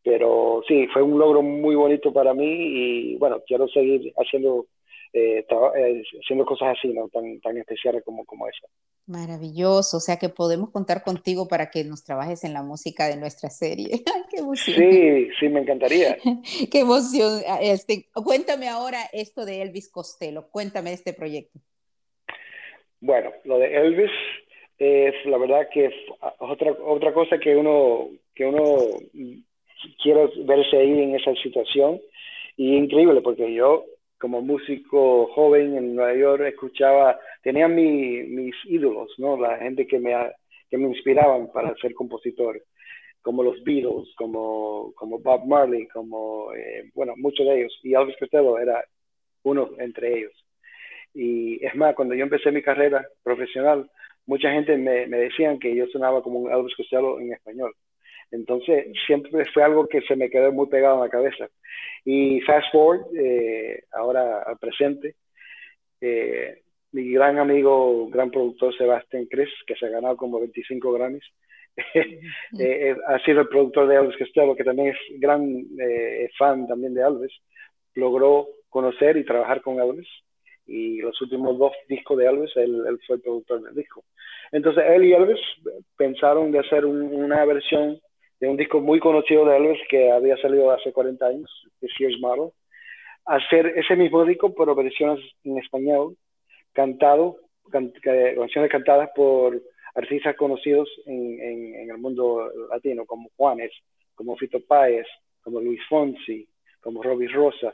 Pero 0.03 0.63
sí, 0.69 0.87
fue 0.93 1.03
un 1.03 1.19
logro 1.19 1.41
muy 1.43 1.75
bonito 1.75 2.13
para 2.13 2.35
mí 2.35 2.45
y 2.47 3.17
bueno, 3.17 3.43
quiero 3.47 3.67
seguir 3.69 4.13
haciendo, 4.19 4.67
eh, 5.17 5.47
eh, 5.49 6.03
haciendo 6.21 6.45
cosas 6.45 6.77
así, 6.77 6.89
¿no? 6.89 7.09
tan, 7.09 7.41
tan 7.41 7.57
especiales 7.57 8.03
como, 8.05 8.25
como 8.25 8.49
esa. 8.49 8.67
Maravilloso, 9.07 9.99
o 9.99 10.01
sea 10.01 10.17
que 10.17 10.29
podemos 10.29 10.71
contar 10.71 11.05
contigo 11.05 11.47
para 11.47 11.71
que 11.71 11.85
nos 11.85 12.03
trabajes 12.03 12.43
en 12.43 12.53
la 12.53 12.65
música 12.65 13.07
de 13.07 13.17
nuestra 13.17 13.49
serie. 13.49 14.03
¡Qué 14.31 14.39
emoción! 14.39 14.77
Sí, 14.77 15.29
sí, 15.39 15.49
me 15.49 15.61
encantaría. 15.61 16.17
¡Qué 16.73 16.81
emoción! 16.81 17.43
Este, 17.61 18.09
cuéntame 18.13 18.69
ahora 18.69 18.99
esto 19.13 19.45
de 19.45 19.63
Elvis 19.63 19.89
Costello, 19.89 20.49
cuéntame 20.51 20.93
este 20.93 21.13
proyecto. 21.13 21.61
Bueno, 23.01 23.31
lo 23.45 23.59
de 23.59 23.73
Elvis 23.73 24.11
es 24.79 25.15
la 25.27 25.39
verdad 25.39 25.69
que 25.73 25.87
es 25.87 25.95
otra, 26.41 26.73
otra 26.73 27.15
cosa 27.15 27.39
que 27.39 27.55
uno, 27.55 28.09
que 28.35 28.47
uno 28.47 28.79
quiere 30.03 30.29
verse 30.45 30.77
ahí 30.77 31.03
en 31.03 31.15
esa 31.15 31.35
situación. 31.41 32.01
Y 32.57 32.77
increíble, 32.77 33.21
porque 33.21 33.53
yo, 33.53 33.85
como 34.25 34.41
músico 34.41 35.27
joven 35.35 35.77
en 35.77 35.97
Nueva 35.97 36.15
York, 36.15 36.45
escuchaba, 36.47 37.21
tenía 37.43 37.69
mis 37.69 38.55
ídolos, 38.65 39.13
¿no? 39.19 39.37
La 39.37 39.59
gente 39.59 39.87
que 39.87 39.99
me, 39.99 40.15
que 40.71 40.79
me 40.79 40.89
inspiraban 40.89 41.53
para 41.53 41.75
ser 41.75 41.93
compositor, 41.93 42.59
como 43.21 43.43
los 43.43 43.63
Beatles, 43.65 44.15
como, 44.17 44.95
como 44.95 45.19
Bob 45.19 45.45
Marley, 45.45 45.87
como, 45.89 46.55
eh, 46.55 46.91
bueno, 46.95 47.13
muchos 47.19 47.47
de 47.47 47.59
ellos. 47.59 47.79
Y 47.83 47.93
Elvis 47.93 48.17
Costello 48.19 48.59
era 48.59 48.83
uno 49.43 49.73
entre 49.79 50.17
ellos. 50.17 50.33
Y 51.13 51.63
es 51.63 51.75
más, 51.75 51.95
cuando 51.95 52.15
yo 52.15 52.23
empecé 52.23 52.51
mi 52.51 52.63
carrera 52.63 53.07
profesional, 53.23 53.91
mucha 54.25 54.51
gente 54.53 54.79
me, 54.79 55.07
me 55.07 55.19
decían 55.19 55.59
que 55.59 55.77
yo 55.77 55.87
sonaba 55.89 56.23
como 56.23 56.39
un 56.39 56.51
Elvis 56.51 56.75
Costello 56.77 57.21
en 57.21 57.35
español. 57.35 57.75
Entonces, 58.35 58.87
siempre 59.07 59.45
fue 59.53 59.63
algo 59.63 59.87
que 59.87 60.01
se 60.03 60.17
me 60.17 60.29
quedó 60.29 60.51
muy 60.53 60.67
pegado 60.67 60.97
en 60.97 61.03
la 61.03 61.09
cabeza. 61.09 61.49
Y 62.05 62.41
fast 62.41 62.73
forward, 62.73 63.07
eh, 63.17 63.85
ahora 63.93 64.43
al 64.43 64.59
presente, 64.59 65.15
eh, 66.01 66.63
mi 66.91 67.13
gran 67.13 67.39
amigo, 67.39 68.09
gran 68.09 68.33
productor 68.33 68.77
Sebastián 68.77 69.27
Cris, 69.27 69.51
que 69.67 69.77
se 69.77 69.87
ha 69.87 69.91
ganado 69.91 70.17
como 70.17 70.41
25 70.41 70.93
Grammys, 70.93 71.25
eh, 72.59 72.97
ha 73.07 73.19
sido 73.21 73.43
el 73.43 73.49
productor 73.49 73.87
de 73.87 73.97
Elvis 73.97 74.19
Costello, 74.19 74.57
que 74.57 74.65
también 74.65 74.89
es 74.89 75.21
gran 75.21 75.65
fan 76.37 76.67
también 76.67 76.95
de 76.95 77.03
Elvis, 77.03 77.33
logró 77.95 78.49
conocer 78.69 79.17
y 79.17 79.25
trabajar 79.25 79.63
con 79.63 79.81
Elvis 79.81 80.09
y 80.67 80.99
los 80.99 81.21
últimos 81.21 81.57
dos 81.59 81.73
discos 81.89 82.19
de 82.19 82.27
Elvis, 82.27 82.57
él, 82.57 82.83
él, 82.89 82.99
fue 83.07 83.17
el 83.17 83.23
productor 83.23 83.63
del 83.63 83.75
disco. 83.75 84.05
Entonces 84.51 84.85
él 84.89 85.05
y 85.05 85.13
Elvis 85.13 85.41
pensaron 85.97 86.51
de 86.51 86.61
hacer 86.61 86.85
una 86.85 87.45
versión 87.45 88.01
de 88.41 88.49
un 88.49 88.57
disco 88.57 88.81
muy 88.81 89.01
conocido 89.01 89.45
de 89.45 89.57
Elvis 89.57 89.81
que 89.89 90.11
había 90.11 90.37
salido 90.39 90.71
hace 90.71 90.93
40 90.93 91.27
años, 91.27 91.51
The 91.81 91.89
Sears 91.97 92.21
Model, 92.21 92.51
hacer 93.27 93.67
ese 93.77 93.97
mismo 93.97 94.25
disco 94.25 94.55
pero 94.55 94.75
versiones 94.75 95.21
en 95.45 95.59
español, 95.59 96.17
cantado, 96.73 97.37
canciones 97.71 98.71
cantadas 98.71 99.11
por 99.15 99.61
artistas 99.95 100.37
conocidos 100.37 100.89
en, 101.07 101.41
en, 101.41 101.75
en, 101.77 101.91
el 101.91 101.99
mundo 101.99 102.51
latino, 102.71 103.07
como 103.07 103.31
Juanes, 103.37 103.73
como 104.15 104.37
Fito 104.37 104.61
Páez, 104.61 105.07
como 105.41 105.61
Luis 105.61 105.81
Fonsi, 105.89 106.47
como 106.81 107.03
Robbie 107.03 107.29
Rosa. 107.29 107.73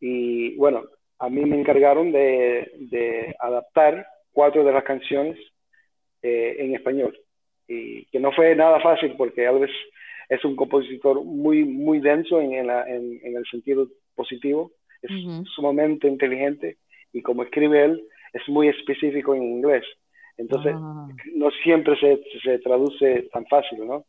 Y 0.00 0.54
bueno, 0.56 0.84
a 1.18 1.28
mí 1.28 1.44
me 1.44 1.58
encargaron 1.58 2.12
de, 2.12 2.70
de 2.78 3.34
adaptar 3.40 4.06
cuatro 4.32 4.62
de 4.62 4.72
las 4.72 4.84
canciones 4.84 5.36
eh, 6.22 6.56
en 6.58 6.74
español. 6.74 7.18
Y 7.68 8.06
que 8.06 8.18
no 8.18 8.32
fue 8.32 8.56
nada 8.56 8.80
fácil 8.80 9.14
porque 9.16 9.44
Elvis 9.44 9.70
es 10.28 10.44
un 10.44 10.56
compositor 10.56 11.22
muy, 11.22 11.64
muy 11.64 12.00
denso 12.00 12.40
en, 12.40 12.54
en, 12.54 12.70
en, 12.70 13.36
el 13.36 13.44
sentido 13.50 13.88
positivo, 14.14 14.72
es 15.02 15.10
sumamente 15.54 16.08
inteligente 16.08 16.76
y 17.12 17.22
como 17.22 17.42
escribe 17.44 17.84
él, 17.84 18.04
es 18.32 18.42
muy 18.48 18.68
específico 18.68 19.34
en 19.34 19.42
inglés. 19.42 19.84
Entonces, 20.36 20.74
ah. 20.76 21.08
no 21.34 21.50
siempre 21.62 21.98
se, 21.98 22.22
se, 22.42 22.58
traduce 22.58 23.28
tan 23.32 23.46
fácil, 23.46 23.86
¿no? 23.86 24.04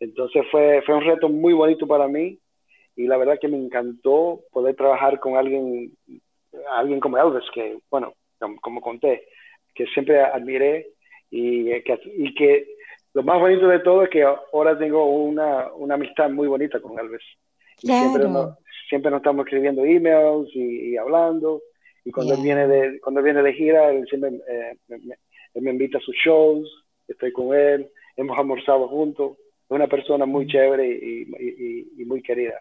Entonces 0.00 0.44
fue, 0.50 0.82
fue 0.82 0.96
un 0.96 1.04
reto 1.04 1.28
muy 1.28 1.52
bonito 1.52 1.86
para 1.86 2.08
mí 2.08 2.38
y 2.96 3.06
la 3.06 3.16
verdad 3.16 3.38
que 3.40 3.48
me 3.48 3.56
encantó 3.56 4.40
poder 4.52 4.74
trabajar 4.74 5.20
con 5.20 5.36
alguien 5.36 5.92
alguien 6.72 7.00
como 7.00 7.18
Elvis, 7.18 7.48
que, 7.52 7.78
bueno, 7.90 8.14
como, 8.60 8.80
conté, 8.80 9.26
que 9.74 9.86
siempre 9.86 10.20
admiré 10.20 10.88
y 11.30 11.64
que, 11.82 11.98
y 12.16 12.34
que 12.34 12.71
lo 13.14 13.22
más 13.22 13.40
bonito 13.40 13.68
de 13.68 13.80
todo 13.80 14.04
es 14.04 14.10
que 14.10 14.22
ahora 14.22 14.78
tengo 14.78 15.04
una, 15.04 15.72
una 15.74 15.94
amistad 15.94 16.30
muy 16.30 16.48
bonita 16.48 16.80
con 16.80 16.98
Elvis. 16.98 17.22
Siempre, 17.76 18.24
nos, 18.28 18.56
siempre 18.88 19.10
nos 19.10 19.18
estamos 19.18 19.44
escribiendo 19.44 19.84
emails 19.84 20.48
y, 20.54 20.96
hablando. 20.96 21.62
Y 22.04 22.10
cuando, 22.10 22.34
él 22.34 22.40
viene 22.42 22.66
de, 22.66 23.00
cuando 23.00 23.22
viene 23.22 23.42
de 23.42 23.52
gira, 23.52 23.90
él 23.90 24.06
siempre 24.08 24.30
eh, 24.48 24.76
me, 24.88 25.60
me, 25.60 25.70
invita 25.70 25.98
a 25.98 26.00
sus 26.00 26.16
shows, 26.16 26.68
estoy 27.06 27.32
con 27.32 27.54
él, 27.54 27.90
hemos 28.16 28.38
almorzado 28.38 28.88
juntos. 28.88 29.36
Es 29.38 29.70
una 29.70 29.86
persona 29.86 30.26
muy 30.26 30.46
chévere 30.46 30.86
y, 30.86 31.88
y 31.96 32.04
muy 32.04 32.22
querida. 32.22 32.60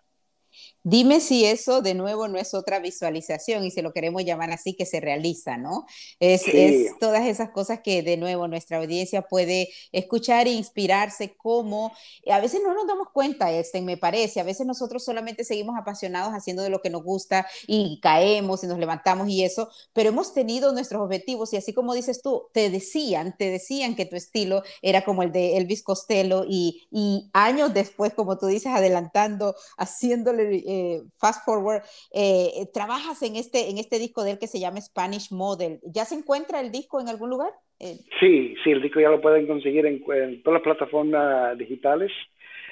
Dime 0.84 1.20
si 1.20 1.46
eso 1.46 1.82
de 1.82 1.94
nuevo 1.94 2.28
no 2.28 2.40
es 2.40 2.54
otra 2.54 2.80
visualización 2.80 3.64
y 3.66 3.72
se 3.72 3.82
lo 3.82 3.94
queremos 3.94 4.24
llamar 4.26 4.52
así 4.52 4.74
que 4.74 4.86
se 4.86 5.00
realiza, 5.00 5.58
¿no? 5.58 5.86
Es, 6.20 6.48
es, 6.48 6.98
todas 7.00 7.28
esas 7.28 7.52
cosas 7.52 7.82
que 7.84 8.02
de 8.02 8.18
nuevo 8.18 8.48
nuestra 8.48 8.78
audiencia 8.78 9.22
puede 9.22 9.70
escuchar 9.92 10.48
e 10.48 10.52
inspirarse 10.52 11.36
como 11.36 11.92
a 12.30 12.40
veces 12.40 12.62
no 12.64 12.74
nos 12.74 12.88
damos 12.88 13.10
cuenta, 13.14 13.52
este, 13.52 13.82
me 13.82 13.98
parece, 13.98 14.40
a 14.40 14.44
veces 14.44 14.66
nosotros 14.66 15.04
solamente 15.04 15.44
seguimos 15.44 15.78
apasionados 15.78 16.34
haciendo 16.34 16.64
de 16.64 16.70
lo 16.70 16.82
que 16.82 16.90
nos 16.90 17.04
gusta 17.04 17.48
y 17.68 18.00
caemos 18.02 18.64
y 18.64 18.68
nos 18.68 18.80
levantamos 18.80 19.30
y 19.30 19.44
eso, 19.44 19.70
pero 19.94 20.10
hemos 20.10 20.34
tenido 20.34 20.74
nuestros 20.74 21.02
objetivos 21.02 21.54
y 21.54 21.58
así 21.58 21.74
como 21.74 21.94
dices 21.94 22.22
tú, 22.22 22.48
te 22.54 22.70
decían, 22.70 23.36
te 23.38 23.50
decían 23.50 23.96
que 23.96 24.06
tu 24.06 24.16
estilo 24.16 24.64
era 24.82 25.04
como 25.04 25.24
el 25.24 25.32
de 25.32 25.58
Elvis 25.58 25.84
Costello 25.84 26.46
y, 26.48 26.88
y 26.92 27.30
años 27.34 27.74
después, 27.74 28.14
como 28.14 28.38
tú 28.38 28.48
dices, 28.48 28.72
adelantando, 28.74 29.56
haciéndole 29.78 30.41
eh, 30.42 31.02
fast 31.18 31.46
forward, 31.46 31.82
eh, 32.14 32.68
trabajas 32.74 33.22
en 33.24 33.36
este, 33.36 33.70
en 33.70 33.78
este 33.78 34.00
disco 34.00 34.24
de 34.24 34.32
él 34.32 34.40
que 34.40 34.48
se 34.48 34.60
llama 34.60 34.82
Spanish 34.82 35.32
Model. 35.32 35.80
¿Ya 35.84 36.06
se 36.06 36.16
encuentra 36.16 36.60
el 36.60 36.72
disco 36.72 37.00
en 37.00 37.10
algún 37.10 37.30
lugar? 37.30 37.52
Eh, 37.80 37.98
sí, 38.20 38.56
sí, 38.64 38.72
el 38.72 38.82
disco 38.82 39.00
ya 39.00 39.10
lo 39.10 39.22
pueden 39.22 39.48
conseguir 39.48 39.86
en, 39.86 40.04
todas 40.44 40.62
las 40.62 40.64
plataformas 40.64 41.58
digitales. 41.58 42.12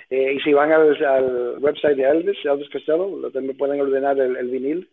y 0.10 0.40
si 0.40 0.54
van 0.54 0.72
al, 0.72 1.60
website 1.60 1.98
de 1.98 2.04
Elvis, 2.04 2.46
Elvis 2.46 2.70
Costello, 2.70 3.32
también 3.32 3.58
pueden 3.58 3.82
ordenar 3.82 4.20
el, 4.20 4.50
vinil. 4.50 4.90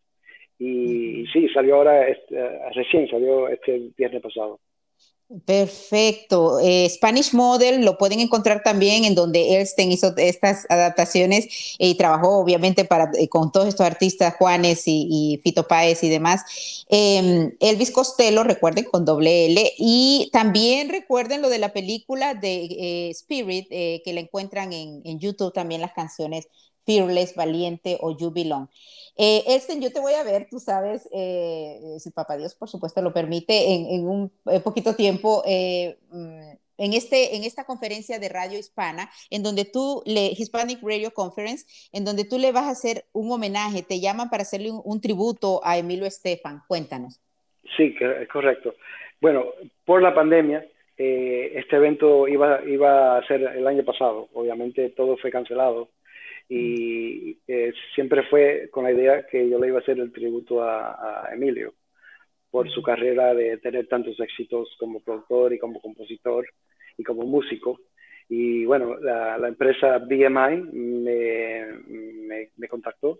Y 0.58 1.26
sí, 1.32 1.48
salió 1.52 1.76
ahora, 1.76 2.08
este, 2.08 2.36
recién 2.74 3.08
salió 3.08 3.48
este 3.48 3.90
viernes 3.96 4.22
pasado. 4.22 4.58
Perfecto. 5.44 6.60
Eh, 6.60 6.88
Spanish 6.88 7.34
Model 7.34 7.84
lo 7.84 7.98
pueden 7.98 8.20
encontrar 8.20 8.62
también 8.62 9.04
en 9.04 9.16
donde 9.16 9.56
Elsten 9.56 9.90
hizo 9.90 10.16
estas 10.16 10.66
adaptaciones 10.68 11.48
y 11.80 11.96
trabajó 11.96 12.38
obviamente 12.38 12.84
para, 12.84 13.10
eh, 13.18 13.28
con 13.28 13.50
todos 13.50 13.66
estos 13.66 13.84
artistas, 13.84 14.36
Juanes 14.38 14.84
y, 14.86 15.40
Fito 15.42 15.66
Páez 15.66 16.04
y 16.04 16.08
demás. 16.10 16.84
Em, 16.88 17.56
Elvis 17.58 17.90
Costello, 17.90 18.44
recuerden, 18.44 18.84
con 18.84 19.04
doble 19.04 19.46
L. 19.46 19.72
Y 19.78 20.30
también 20.32 20.90
recuerden 20.90 21.42
lo 21.42 21.48
de 21.48 21.58
la 21.58 21.72
película 21.72 22.34
de 22.34 23.08
eh, 23.08 23.10
Spirit, 23.10 23.68
que 23.68 24.12
la 24.14 24.20
encuentran 24.20 24.72
en, 24.72 25.02
en 25.04 25.18
YouTube 25.18 25.52
también 25.52 25.80
las 25.80 25.92
canciones 25.92 26.46
Fearless, 26.86 27.34
Valiente 27.34 27.98
o 28.00 28.16
You 28.16 28.30
Belong. 28.30 28.68
Eh, 29.18 29.42
este, 29.48 29.80
yo 29.80 29.90
te 29.90 30.00
voy 30.00 30.12
a 30.12 30.24
ver, 30.24 30.46
tú 30.50 30.58
sabes, 30.58 31.08
eh, 31.12 31.96
si 31.98 32.10
Papá 32.10 32.36
Dios, 32.36 32.54
por 32.54 32.68
supuesto, 32.68 33.00
lo 33.00 33.14
permite, 33.14 33.72
en, 33.74 34.06
un 34.06 34.30
eh, 34.50 34.60
poquito 34.60 34.94
tiempo, 34.94 35.42
mm, 35.46 36.50
en, 36.78 36.92
este, 36.92 37.34
en 37.36 37.44
esta 37.44 37.64
conferencia 37.64 38.18
de 38.18 38.28
radio 38.28 38.58
hispana, 38.58 39.08
en 39.30 39.42
donde 39.42 39.64
tú, 39.64 40.02
le, 40.04 40.32
Hispanic 40.36 40.80
Radio 40.82 41.12
Conference, 41.12 41.66
en 41.92 42.04
donde 42.04 42.24
tú 42.24 42.38
le 42.38 42.52
vas 42.52 42.64
a 42.64 42.70
hacer 42.70 43.04
un 43.14 43.32
homenaje, 43.32 43.82
te 43.82 44.00
llaman 44.00 44.28
para 44.28 44.42
hacerle 44.42 44.70
un, 44.70 45.00
tributo 45.00 45.62
a 45.64 45.78
Emilio 45.78 46.04
Estefan. 46.04 46.60
Cuéntanos. 46.68 47.18
Sí, 47.76 47.96
es 47.98 48.28
correcto. 48.28 48.74
Bueno, 49.20 49.46
por 49.86 50.02
la 50.02 50.14
pandemia, 50.14 50.66
este 50.98 51.76
evento 51.76 52.28
iba, 52.28 52.62
iba 52.66 53.16
a 53.16 53.26
ser 53.26 53.42
el 53.42 53.66
año 53.66 53.82
pasado. 53.82 54.28
Obviamente 54.34 54.90
todo 54.90 55.16
fue 55.16 55.30
cancelado 55.30 55.88
y 56.48 57.38
eh, 57.48 57.72
siempre 57.94 58.22
fue 58.24 58.68
con 58.70 58.84
la 58.84 58.92
idea 58.92 59.26
que 59.26 59.48
yo 59.48 59.58
le 59.58 59.68
iba 59.68 59.78
a 59.78 59.80
hacer 59.80 59.98
el 59.98 60.12
tributo 60.12 60.62
a, 60.62 61.28
Emilio 61.32 61.74
por 62.50 62.70
su 62.70 62.82
carrera 62.82 63.34
de 63.34 63.58
tener 63.58 63.86
tantos 63.88 64.18
éxitos 64.20 64.74
como 64.78 65.00
productor 65.00 65.52
y 65.52 65.58
como 65.58 65.80
compositor 65.80 66.46
y 66.96 67.02
como 67.02 67.24
músico. 67.24 67.80
Y 68.28 68.64
bueno, 68.64 68.96
la, 68.98 69.48
empresa 69.48 69.98
BMI 69.98 70.62
me, 70.72 71.66
me, 72.56 72.68
contactó 72.68 73.18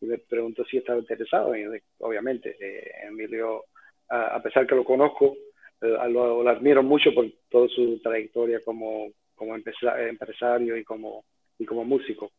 y 0.00 0.06
me 0.06 0.18
preguntó 0.18 0.64
si 0.64 0.76
estaba 0.76 1.00
interesado. 1.00 1.56
Y 1.56 1.64
obviamente, 1.98 2.56
eh, 2.60 2.90
Emilio, 3.08 3.64
a, 4.08 4.40
pesar 4.42 4.66
que 4.66 4.76
lo 4.76 4.84
conozco, 4.84 5.36
eh, 5.80 5.96
lo, 6.10 6.48
admiro 6.48 6.82
mucho 6.82 7.12
por 7.12 7.26
toda 7.50 7.68
su 7.68 8.00
trayectoria 8.02 8.60
como, 8.64 9.10
como 9.34 9.56
empresario 9.56 10.76
y 10.76 10.84
como, 10.84 11.24
y 11.58 11.64
como 11.64 11.84
músico. 11.84 12.30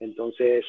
Entonces, 0.00 0.64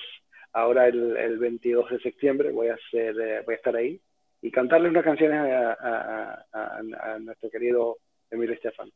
ahora 0.54 0.88
el, 0.88 1.38
22 1.38 1.90
de 1.92 2.00
septiembre 2.00 2.52
voy 2.52 2.68
a, 2.68 2.76
hacer, 2.76 3.20
eh, 3.20 3.42
voy 3.46 3.54
a 3.54 3.58
estar 3.58 3.76
ahí 3.76 4.00
y 4.42 4.52
cantarle 4.52 4.90
unas 4.90 5.04
canciones 5.04 5.40
a, 5.40 6.46
a 6.52 7.20
nuestro 7.20 7.50
querido 7.50 7.98
Emilio 8.30 8.56
Estefan. 8.56 8.92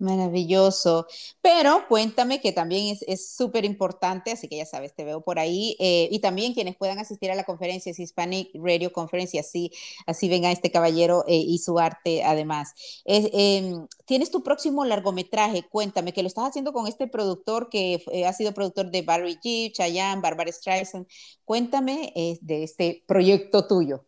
Maravilloso. 0.00 1.06
Pero 1.42 1.84
cuéntame 1.86 2.40
que 2.40 2.52
también 2.52 2.96
es 3.06 3.36
súper 3.36 3.66
importante, 3.66 4.30
así 4.30 4.48
que 4.48 4.56
ya 4.56 4.64
sabes, 4.64 4.94
te 4.94 5.04
veo 5.04 5.20
por 5.20 5.38
ahí. 5.38 5.76
Eh, 5.78 6.08
y 6.10 6.20
también 6.20 6.54
quienes 6.54 6.74
puedan 6.74 6.98
asistir 6.98 7.30
a 7.30 7.34
la 7.34 7.44
conferencia, 7.44 7.92
es 7.92 8.00
Hispanic 8.00 8.48
Radio 8.54 8.92
Conference, 8.92 9.36
y 9.36 9.40
así, 9.40 9.70
así 10.06 10.30
venga 10.30 10.50
este 10.50 10.70
caballero 10.70 11.24
eh, 11.28 11.36
y 11.36 11.58
su 11.58 11.78
arte 11.78 12.24
además. 12.24 12.74
Em, 13.04 13.86
Tienes 14.06 14.30
tu 14.30 14.42
próximo 14.42 14.84
largometraje, 14.86 15.64
cuéntame, 15.70 16.12
que 16.12 16.22
lo 16.22 16.28
estás 16.28 16.48
haciendo 16.48 16.72
con 16.72 16.86
este 16.88 17.06
productor 17.06 17.68
que 17.68 17.98
eh, 18.10 18.26
ha 18.26 18.32
sido 18.32 18.54
productor 18.54 18.90
de 18.90 19.02
Barry 19.02 19.34
G, 19.34 19.70
Chayanne, 19.70 20.22
Barbara 20.22 20.50
Streisand. 20.50 21.06
Cuéntame 21.44 22.12
de 22.40 22.62
este 22.64 23.04
proyecto 23.06 23.68
tuyo. 23.68 24.00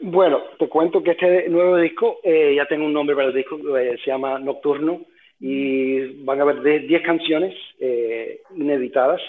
Bueno, 0.00 0.38
te 0.58 0.68
cuento 0.68 1.02
que 1.02 1.10
este 1.10 1.48
nuevo 1.48 1.76
disco, 1.76 2.16
ya 2.24 2.66
tengo 2.66 2.86
un 2.86 2.92
nombre 2.92 3.14
para 3.14 3.28
el 3.28 3.34
disco, 3.34 3.58
se 3.58 4.10
llama 4.10 4.38
Nocturno 4.38 5.11
y 5.44 6.22
van 6.22 6.38
a 6.38 6.42
haber 6.42 6.86
10 6.86 7.02
canciones 7.02 7.52
eh, 7.80 8.42
ineditadas, 8.54 9.20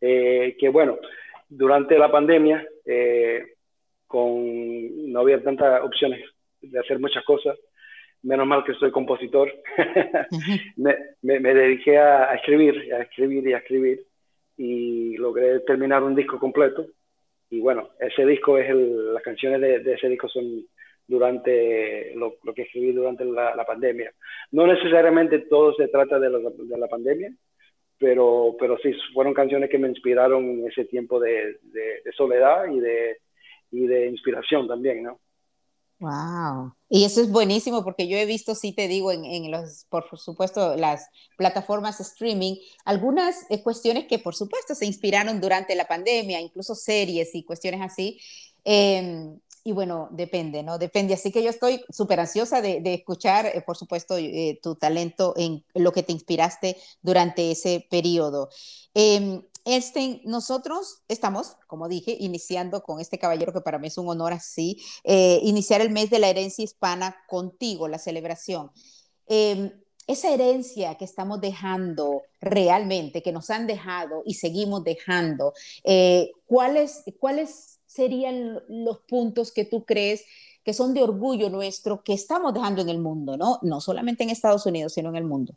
eh, 0.00 0.56
que 0.56 0.68
bueno, 0.68 0.96
durante 1.48 1.98
la 1.98 2.08
pandemia, 2.08 2.64
eh, 2.86 3.54
con, 4.06 5.12
no 5.12 5.20
había 5.20 5.42
tantas 5.42 5.82
opciones 5.82 6.24
de 6.62 6.78
hacer 6.78 7.00
muchas 7.00 7.24
cosas, 7.24 7.58
menos 8.22 8.46
mal 8.46 8.62
que 8.62 8.74
soy 8.74 8.92
compositor, 8.92 9.52
me, 10.76 10.96
me, 11.22 11.52
dediqué 11.52 11.98
a, 11.98 12.32
escribir, 12.36 12.94
a 12.94 13.02
escribir 13.02 13.48
y 13.48 13.52
a 13.52 13.58
escribir, 13.58 14.06
y 14.56 15.16
logré 15.16 15.58
terminar 15.60 16.04
un 16.04 16.14
disco 16.14 16.38
completo, 16.38 16.86
y 17.50 17.58
bueno, 17.58 17.90
ese 17.98 18.24
disco 18.24 18.56
es 18.56 18.70
el, 18.70 19.14
las 19.14 19.22
canciones 19.24 19.60
de, 19.60 19.80
de 19.80 19.94
ese 19.94 20.08
disco 20.08 20.28
son 20.28 20.64
durante 21.10 22.14
lo, 22.14 22.36
que 22.54 22.62
escribí 22.62 22.92
durante 22.92 23.24
la, 23.24 23.64
pandemia. 23.66 24.12
No 24.52 24.66
necesariamente 24.66 25.40
todo 25.40 25.74
se 25.74 25.88
trata 25.88 26.20
de, 26.20 26.30
de, 26.30 26.78
la 26.78 26.86
pandemia, 26.86 27.34
pero, 27.98 28.54
pero 28.60 28.78
sí, 28.78 28.92
fueron 29.12 29.34
canciones 29.34 29.68
que 29.70 29.78
me 29.78 29.88
inspiraron 29.88 30.44
en 30.44 30.68
ese 30.68 30.84
tiempo 30.84 31.18
de, 31.18 31.58
de, 31.62 32.12
soledad 32.16 32.66
y 32.72 32.78
de, 32.78 33.18
y 33.72 33.86
de 33.88 34.06
inspiración 34.06 34.68
también, 34.68 35.02
¿no? 35.02 35.18
Wow. 35.98 36.74
Y 36.88 37.04
eso 37.04 37.20
es 37.20 37.30
buenísimo 37.30 37.84
porque 37.84 38.08
yo 38.08 38.16
he 38.16 38.24
visto, 38.24 38.54
sí 38.54 38.72
te 38.72 38.86
digo, 38.86 39.10
en, 39.10 39.24
en 39.24 39.50
los, 39.50 39.86
por 39.90 40.06
supuesto, 40.16 40.76
las 40.76 41.10
plataformas 41.36 42.00
streaming, 42.00 42.54
algunas 42.84 43.50
eh, 43.50 43.62
cuestiones 43.62 44.06
que 44.06 44.18
por 44.18 44.34
supuesto 44.34 44.74
se 44.74 44.86
inspiraron 44.86 45.40
durante 45.40 45.74
la 45.74 45.86
pandemia, 45.86 46.40
incluso 46.40 46.74
series 46.74 47.34
y 47.34 47.44
cuestiones 47.44 47.82
así. 47.82 48.18
Eh, 48.64 49.26
y 49.62 49.72
bueno, 49.72 50.08
depende, 50.10 50.62
¿no? 50.62 50.78
Depende. 50.78 51.14
Así 51.14 51.30
que 51.30 51.42
yo 51.42 51.50
estoy 51.50 51.84
súper 51.90 52.20
ansiosa 52.20 52.62
de, 52.62 52.80
escuchar, 52.94 53.46
eh, 53.46 53.62
por 53.64 53.76
supuesto, 53.76 54.16
eh, 54.16 54.58
tu 54.62 54.74
talento 54.74 55.34
en 55.36 55.64
lo 55.74 55.92
que 55.92 56.02
te 56.02 56.12
inspiraste 56.12 56.76
durante 57.02 57.50
ese 57.50 57.86
periodo. 57.90 58.48
Eh, 58.94 59.42
este, 59.66 60.22
nosotros 60.24 61.02
estamos, 61.08 61.56
como 61.66 61.88
dije, 61.88 62.16
iniciando 62.18 62.82
con 62.82 63.00
este 63.00 63.18
caballero 63.18 63.52
que 63.52 63.60
para 63.60 63.78
mí 63.78 63.88
es 63.88 63.98
un 63.98 64.08
honor 64.08 64.32
así, 64.32 64.78
eh, 65.04 65.40
iniciar 65.42 65.82
el 65.82 65.90
mes 65.90 66.08
de 66.08 66.18
la 66.18 66.28
herencia 66.28 66.64
hispana 66.64 67.16
contigo, 67.28 67.86
la 67.86 67.98
celebración. 67.98 68.70
Em, 69.26 69.70
esa 70.06 70.32
herencia 70.32 70.96
que 70.96 71.04
estamos 71.04 71.40
dejando 71.40 72.22
realmente, 72.40 73.22
que 73.22 73.30
nos 73.32 73.50
han 73.50 73.66
dejado 73.66 74.22
y 74.24 74.34
seguimos 74.34 74.82
dejando, 74.82 75.52
¿cuáles, 76.46 77.04
¿cuáles 77.20 77.79
serían 77.90 78.60
los 78.68 78.98
puntos 79.00 79.52
que 79.52 79.64
tú 79.64 79.84
crees 79.84 80.24
que 80.64 80.72
son 80.72 80.94
de 80.94 81.02
orgullo 81.02 81.50
nuestro 81.50 82.02
que 82.04 82.12
estamos 82.12 82.54
dejando 82.54 82.82
en 82.82 82.88
el 82.88 82.98
mundo, 82.98 83.36
¿no? 83.36 83.58
No 83.62 83.80
solamente 83.80 84.22
en 84.22 84.30
Estados 84.30 84.64
Unidos, 84.64 84.94
sino 84.94 85.08
en 85.08 85.16
el 85.16 85.24
mundo. 85.24 85.54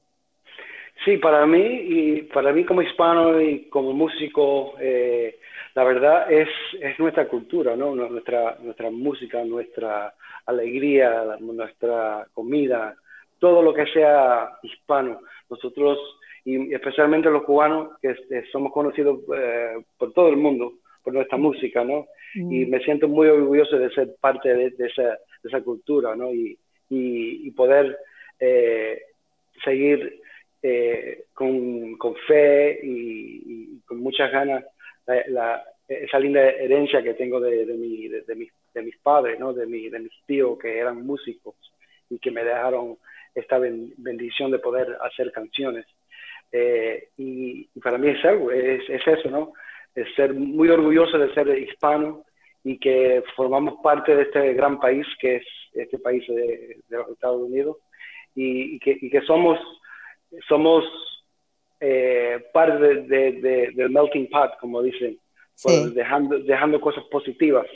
Sí, 1.06 1.18
para 1.18 1.46
mí 1.46 1.62
y 1.62 2.22
para 2.24 2.52
mí 2.52 2.66
como 2.66 2.82
hispano 2.82 3.40
y 3.40 3.70
como 3.70 3.94
músico, 3.94 4.74
eh, 4.80 5.38
la 5.76 5.84
verdad 5.84 6.32
es, 6.32 6.50
es 6.82 6.98
nuestra 6.98 7.28
cultura, 7.28 7.76
¿no? 7.76 7.94
Nuestra, 7.94 8.58
nuestra 8.62 8.90
música, 8.90 9.44
nuestra 9.44 10.16
alegría, 10.48 11.38
nuestra 11.40 12.28
comida, 12.34 12.96
todo 13.38 13.62
lo 13.62 13.76
que 13.76 13.86
sea 13.88 14.58
hispano. 14.64 15.20
Nosotros, 15.52 16.00
y 16.46 16.74
especialmente 16.74 17.30
los 17.30 17.44
cubanos, 17.44 18.00
que 18.02 18.16
somos 18.52 18.72
conocidos 18.72 19.20
eh, 19.38 19.84
por 20.00 20.14
todo 20.14 20.30
el 20.30 20.38
mundo 20.38 20.74
por 21.04 21.14
nuestra 21.14 21.38
música, 21.38 21.84
¿no? 21.84 22.08
Y 22.36 22.66
mm. 22.66 22.70
me 22.70 22.80
siento 22.80 23.08
muy 23.08 23.28
orgulloso 23.28 23.78
de 23.78 23.90
ser 23.92 24.16
parte 24.20 24.54
de, 24.54 24.74
esa, 24.80 25.04
de 25.04 25.50
esa, 25.50 25.62
cultura, 25.62 26.16
¿no? 26.16 26.34
Y, 26.34 26.58
y, 26.90 27.52
poder 27.52 27.98
eh, 28.40 29.02
seguir 29.64 30.22
eh, 30.62 31.26
con, 31.34 31.98
con, 31.98 32.16
fe 32.28 32.80
y, 32.84 33.80
con 33.86 34.00
muchas 34.00 34.32
ganas 34.32 34.64
la, 35.28 35.64
esa 35.88 36.20
linda 36.20 36.42
herencia 36.42 37.04
que 37.04 37.14
tengo 37.14 37.40
de, 37.40 37.66
de, 37.66 37.74
mi, 37.74 38.08
de, 38.08 38.22
de, 38.22 38.82
mis 38.82 38.98
padres, 38.98 39.40
¿no? 39.40 39.54
de, 39.54 39.66
mi, 39.66 39.90
de 39.90 40.00
mis 40.00 40.14
tíos 40.26 40.58
que 40.58 40.78
eran 40.78 41.06
músicos 41.06 41.56
y 42.10 42.20
que 42.20 42.32
me 42.32 42.44
dejaron 42.44 42.98
esta 43.36 43.58
bendición 43.58 44.52
de 44.52 44.60
poder 44.60 44.98
hacer 45.02 45.32
canciones. 45.32 45.86
Eh, 46.52 47.10
y, 47.18 47.66
para 47.80 47.98
mí 47.98 48.10
es 48.10 48.24
algo, 48.26 48.52
es, 48.52 48.88
es 48.90 49.02
eso, 49.08 49.30
¿no? 49.30 49.54
Es 49.96 50.14
ser 50.16 50.34
muy 50.34 50.70
orgulloso 50.70 51.18
de 51.18 51.34
ser 51.34 51.48
hispano 51.58 52.24
y 52.64 52.78
que 52.80 53.24
formamos 53.36 53.76
parte 53.84 54.16
de 54.16 54.24
este 54.24 54.54
gran 54.54 54.80
país 54.80 55.06
que 55.20 55.38
es 55.38 55.46
este 55.74 56.00
país 56.00 56.26
de, 56.28 56.80
los 56.90 57.10
Estados 57.10 57.42
Unidos 57.42 57.78
y, 58.36 58.80
que, 58.80 58.98
y 59.00 59.10
que, 59.10 59.22
somos, 59.22 59.60
somos 60.48 60.84
eh, 61.80 62.46
parte 62.52 63.02
de, 63.04 63.72
del 63.76 63.90
melting 63.90 64.30
pot, 64.30 64.58
como 64.60 64.82
dicen, 64.82 65.20
dejando, 65.94 66.40
dejando 66.40 66.82
cosas 66.82 67.04
positivas 67.12 67.68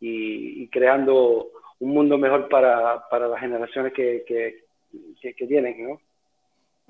y, 0.00 0.68
creando 0.68 1.50
un 1.80 1.90
mundo 1.90 2.16
mejor 2.16 2.48
para, 2.48 3.08
para 3.10 3.28
las 3.28 3.40
generaciones 3.40 3.92
que, 3.92 4.24
que, 4.26 4.64
que, 5.20 5.34
que 5.34 5.46
vienen, 5.46 5.88
¿no? 5.88 6.00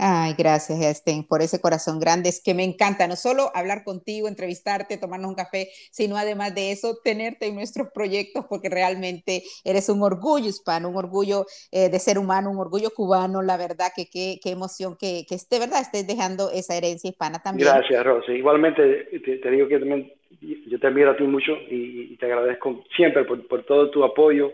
Ay, 0.02 0.32
gracias, 0.38 0.80
Estén, 0.80 1.24
por 1.24 1.42
ese 1.42 1.60
corazón 1.60 2.00
grande. 2.00 2.30
Es 2.30 2.42
que 2.42 2.54
me 2.54 2.64
encanta 2.64 3.06
no 3.06 3.16
solo 3.16 3.50
hablar 3.54 3.84
contigo, 3.84 4.28
entrevistarte, 4.28 4.96
tomarnos 4.96 5.28
un 5.28 5.34
café, 5.34 5.68
sino 5.90 6.16
además 6.16 6.54
de 6.54 6.72
eso, 6.72 6.96
tenerte 7.04 7.48
en 7.48 7.54
nuestros 7.54 7.88
proyectos, 7.92 8.46
porque 8.48 8.70
realmente 8.70 9.42
eres 9.62 9.90
un 9.90 10.02
orgullo 10.02 10.48
hispano, 10.48 10.88
un 10.88 10.96
orgullo 10.96 11.44
eh, 11.70 11.90
de 11.90 11.98
ser 11.98 12.18
humano, 12.18 12.50
un 12.50 12.56
orgullo 12.56 12.88
cubano. 12.96 13.42
La 13.42 13.58
verdad 13.58 13.88
que 13.94 14.08
qué 14.08 14.40
emoción 14.50 14.96
que, 14.98 15.26
que 15.28 15.36
de 15.36 15.58
verdad 15.58 15.82
estés 15.82 16.06
dejando 16.06 16.50
esa 16.50 16.74
herencia 16.74 17.10
hispana 17.10 17.42
también. 17.42 17.68
Gracias, 17.68 18.02
Rosy. 18.02 18.32
Igualmente, 18.32 19.04
te, 19.22 19.50
digo 19.50 19.68
que 19.68 19.80
también 19.80 20.10
yo 20.40 20.80
te 20.80 20.86
admiro 20.86 21.10
a 21.10 21.16
ti 21.18 21.24
mucho 21.24 21.52
y, 21.68 22.16
te 22.16 22.24
agradezco 22.24 22.84
siempre 22.96 23.24
por, 23.24 23.46
por 23.46 23.64
todo 23.64 23.90
tu 23.90 24.02
apoyo 24.02 24.50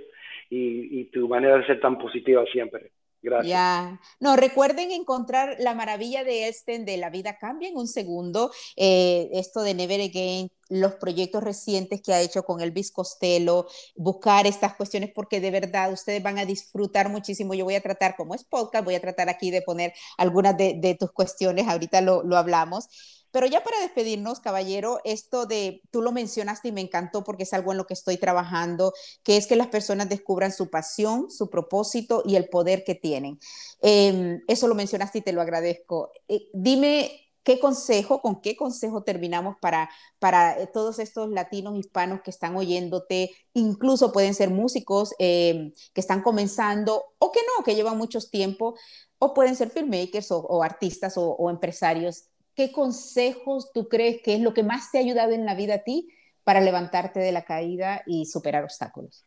y, 0.50 1.02
y 1.02 1.04
tu 1.04 1.28
manera 1.28 1.58
de 1.58 1.66
ser 1.66 1.78
tan 1.78 1.98
positiva 1.98 2.44
siempre. 2.50 2.90
Gracias. 3.26 3.50
Ya. 3.50 4.00
No, 4.20 4.36
recuerden 4.36 4.92
encontrar 4.92 5.56
la 5.58 5.74
maravilla 5.74 6.22
de 6.22 6.46
este 6.46 6.78
de 6.78 6.96
La 6.96 7.10
vida 7.10 7.38
cambia 7.38 7.68
en 7.68 7.76
un 7.76 7.88
segundo. 7.88 8.52
Eh, 8.76 9.28
esto 9.32 9.62
de 9.62 9.74
Never 9.74 10.00
Again, 10.00 10.48
los 10.68 10.94
proyectos 10.94 11.42
recientes 11.42 12.00
que 12.02 12.14
ha 12.14 12.20
hecho 12.20 12.44
con 12.44 12.60
Elvis 12.60 12.92
Costello, 12.92 13.66
buscar 13.96 14.46
estas 14.46 14.76
cuestiones 14.76 15.10
porque 15.12 15.40
de 15.40 15.50
verdad 15.50 15.92
ustedes 15.92 16.22
van 16.22 16.38
a 16.38 16.44
disfrutar 16.44 17.08
muchísimo. 17.08 17.52
Yo 17.54 17.64
voy 17.64 17.74
a 17.74 17.80
tratar, 17.80 18.14
como 18.14 18.36
es 18.36 18.44
podcast, 18.44 18.84
voy 18.84 18.94
a 18.94 19.00
tratar 19.00 19.28
aquí 19.28 19.50
de 19.50 19.60
poner 19.60 19.92
algunas 20.18 20.56
de, 20.56 20.96
tus 20.98 21.10
cuestiones, 21.10 21.66
ahorita 21.66 22.00
lo, 22.02 22.22
lo 22.22 22.36
hablamos. 22.36 22.88
Pero 23.36 23.48
ya 23.48 23.62
para 23.62 23.78
despedirnos, 23.80 24.40
caballero, 24.40 24.98
esto 25.04 25.44
de, 25.44 25.82
tú 25.90 26.00
lo 26.00 26.10
mencionaste 26.10 26.68
y 26.68 26.72
me 26.72 26.80
encantó 26.80 27.22
porque 27.22 27.42
es 27.42 27.52
algo 27.52 27.70
en 27.70 27.76
lo 27.76 27.86
que 27.86 27.92
estoy 27.92 28.16
trabajando, 28.16 28.94
que 29.22 29.36
es 29.36 29.46
que 29.46 29.56
las 29.56 29.66
personas 29.66 30.08
descubran 30.08 30.54
su 30.54 30.70
pasión, 30.70 31.30
su 31.30 31.50
propósito 31.50 32.22
y 32.24 32.36
el 32.36 32.48
poder 32.48 32.82
que 32.82 32.94
tienen. 32.94 33.38
Em, 33.82 34.40
eso 34.48 34.68
lo 34.68 34.74
mencionaste 34.74 35.18
y 35.18 35.20
te 35.20 35.34
lo 35.34 35.42
agradezco. 35.42 36.12
Eh, 36.28 36.48
dime 36.54 37.26
¿Qué 37.42 37.60
consejo, 37.60 38.22
con 38.22 38.40
qué 38.40 38.56
consejo 38.56 39.04
terminamos 39.04 39.56
para, 39.60 39.88
para 40.18 40.58
eh, 40.58 40.66
todos 40.66 40.98
estos 40.98 41.30
latinos 41.30 41.78
hispanos 41.78 42.22
que 42.22 42.30
están 42.30 42.56
oyéndote? 42.56 43.30
Incluso 43.52 44.12
pueden 44.12 44.34
ser 44.34 44.50
músicos 44.50 45.14
em, 45.18 45.72
que 45.92 46.00
están 46.00 46.22
comenzando 46.22 47.04
o 47.18 47.30
que 47.30 47.40
no, 47.42 47.64
que 47.64 47.74
llevan 47.74 47.98
mucho 47.98 48.18
tiempo, 48.20 48.76
o 49.18 49.34
pueden 49.34 49.56
ser 49.56 49.70
filmmakers 49.70 50.30
o, 50.32 50.62
artistas 50.62 51.16
o, 51.16 51.32
o, 51.32 51.50
empresarios. 51.50 52.24
¿Qué 52.56 52.72
consejos 52.72 53.70
tú 53.72 53.88
crees 53.88 54.22
que 54.22 54.34
es 54.34 54.40
lo 54.40 54.54
que 54.54 54.62
más 54.62 54.90
te 54.90 54.98
ha 54.98 55.02
ayudado 55.02 55.32
en 55.32 55.44
la 55.44 55.54
vida 55.54 55.74
a 55.74 55.84
ti 55.84 56.08
para 56.42 56.60
levantarte 56.60 57.20
de 57.20 57.32
la 57.32 57.44
caída 57.44 58.02
y 58.06 58.24
superar 58.24 58.64
obstáculos? 58.64 59.24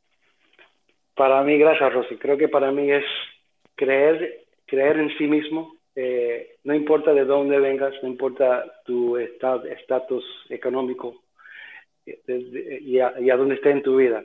Para 1.15 1.43
mí, 1.43 1.57
gracias 1.57 1.93
Rosy, 1.93 2.17
creo 2.17 2.37
que 2.37 2.47
para 2.47 2.71
mí 2.71 2.91
es 2.91 3.05
creer, 3.75 4.45
creer 4.65 4.97
en 4.97 5.15
sí 5.17 5.27
mismo, 5.27 5.73
eh, 5.95 6.55
no 6.63 6.73
importa 6.73 7.13
de 7.13 7.25
dónde 7.25 7.59
vengas, 7.59 7.93
no 8.01 8.09
importa 8.09 8.65
tu 8.85 9.17
estatus 9.17 10.23
económico 10.49 11.23
eh, 12.05 12.79
y, 12.81 12.99
a, 12.99 13.11
dónde 13.37 13.55
estés 13.55 13.73
en 13.73 13.83
tu 13.83 13.97
vida. 13.97 14.23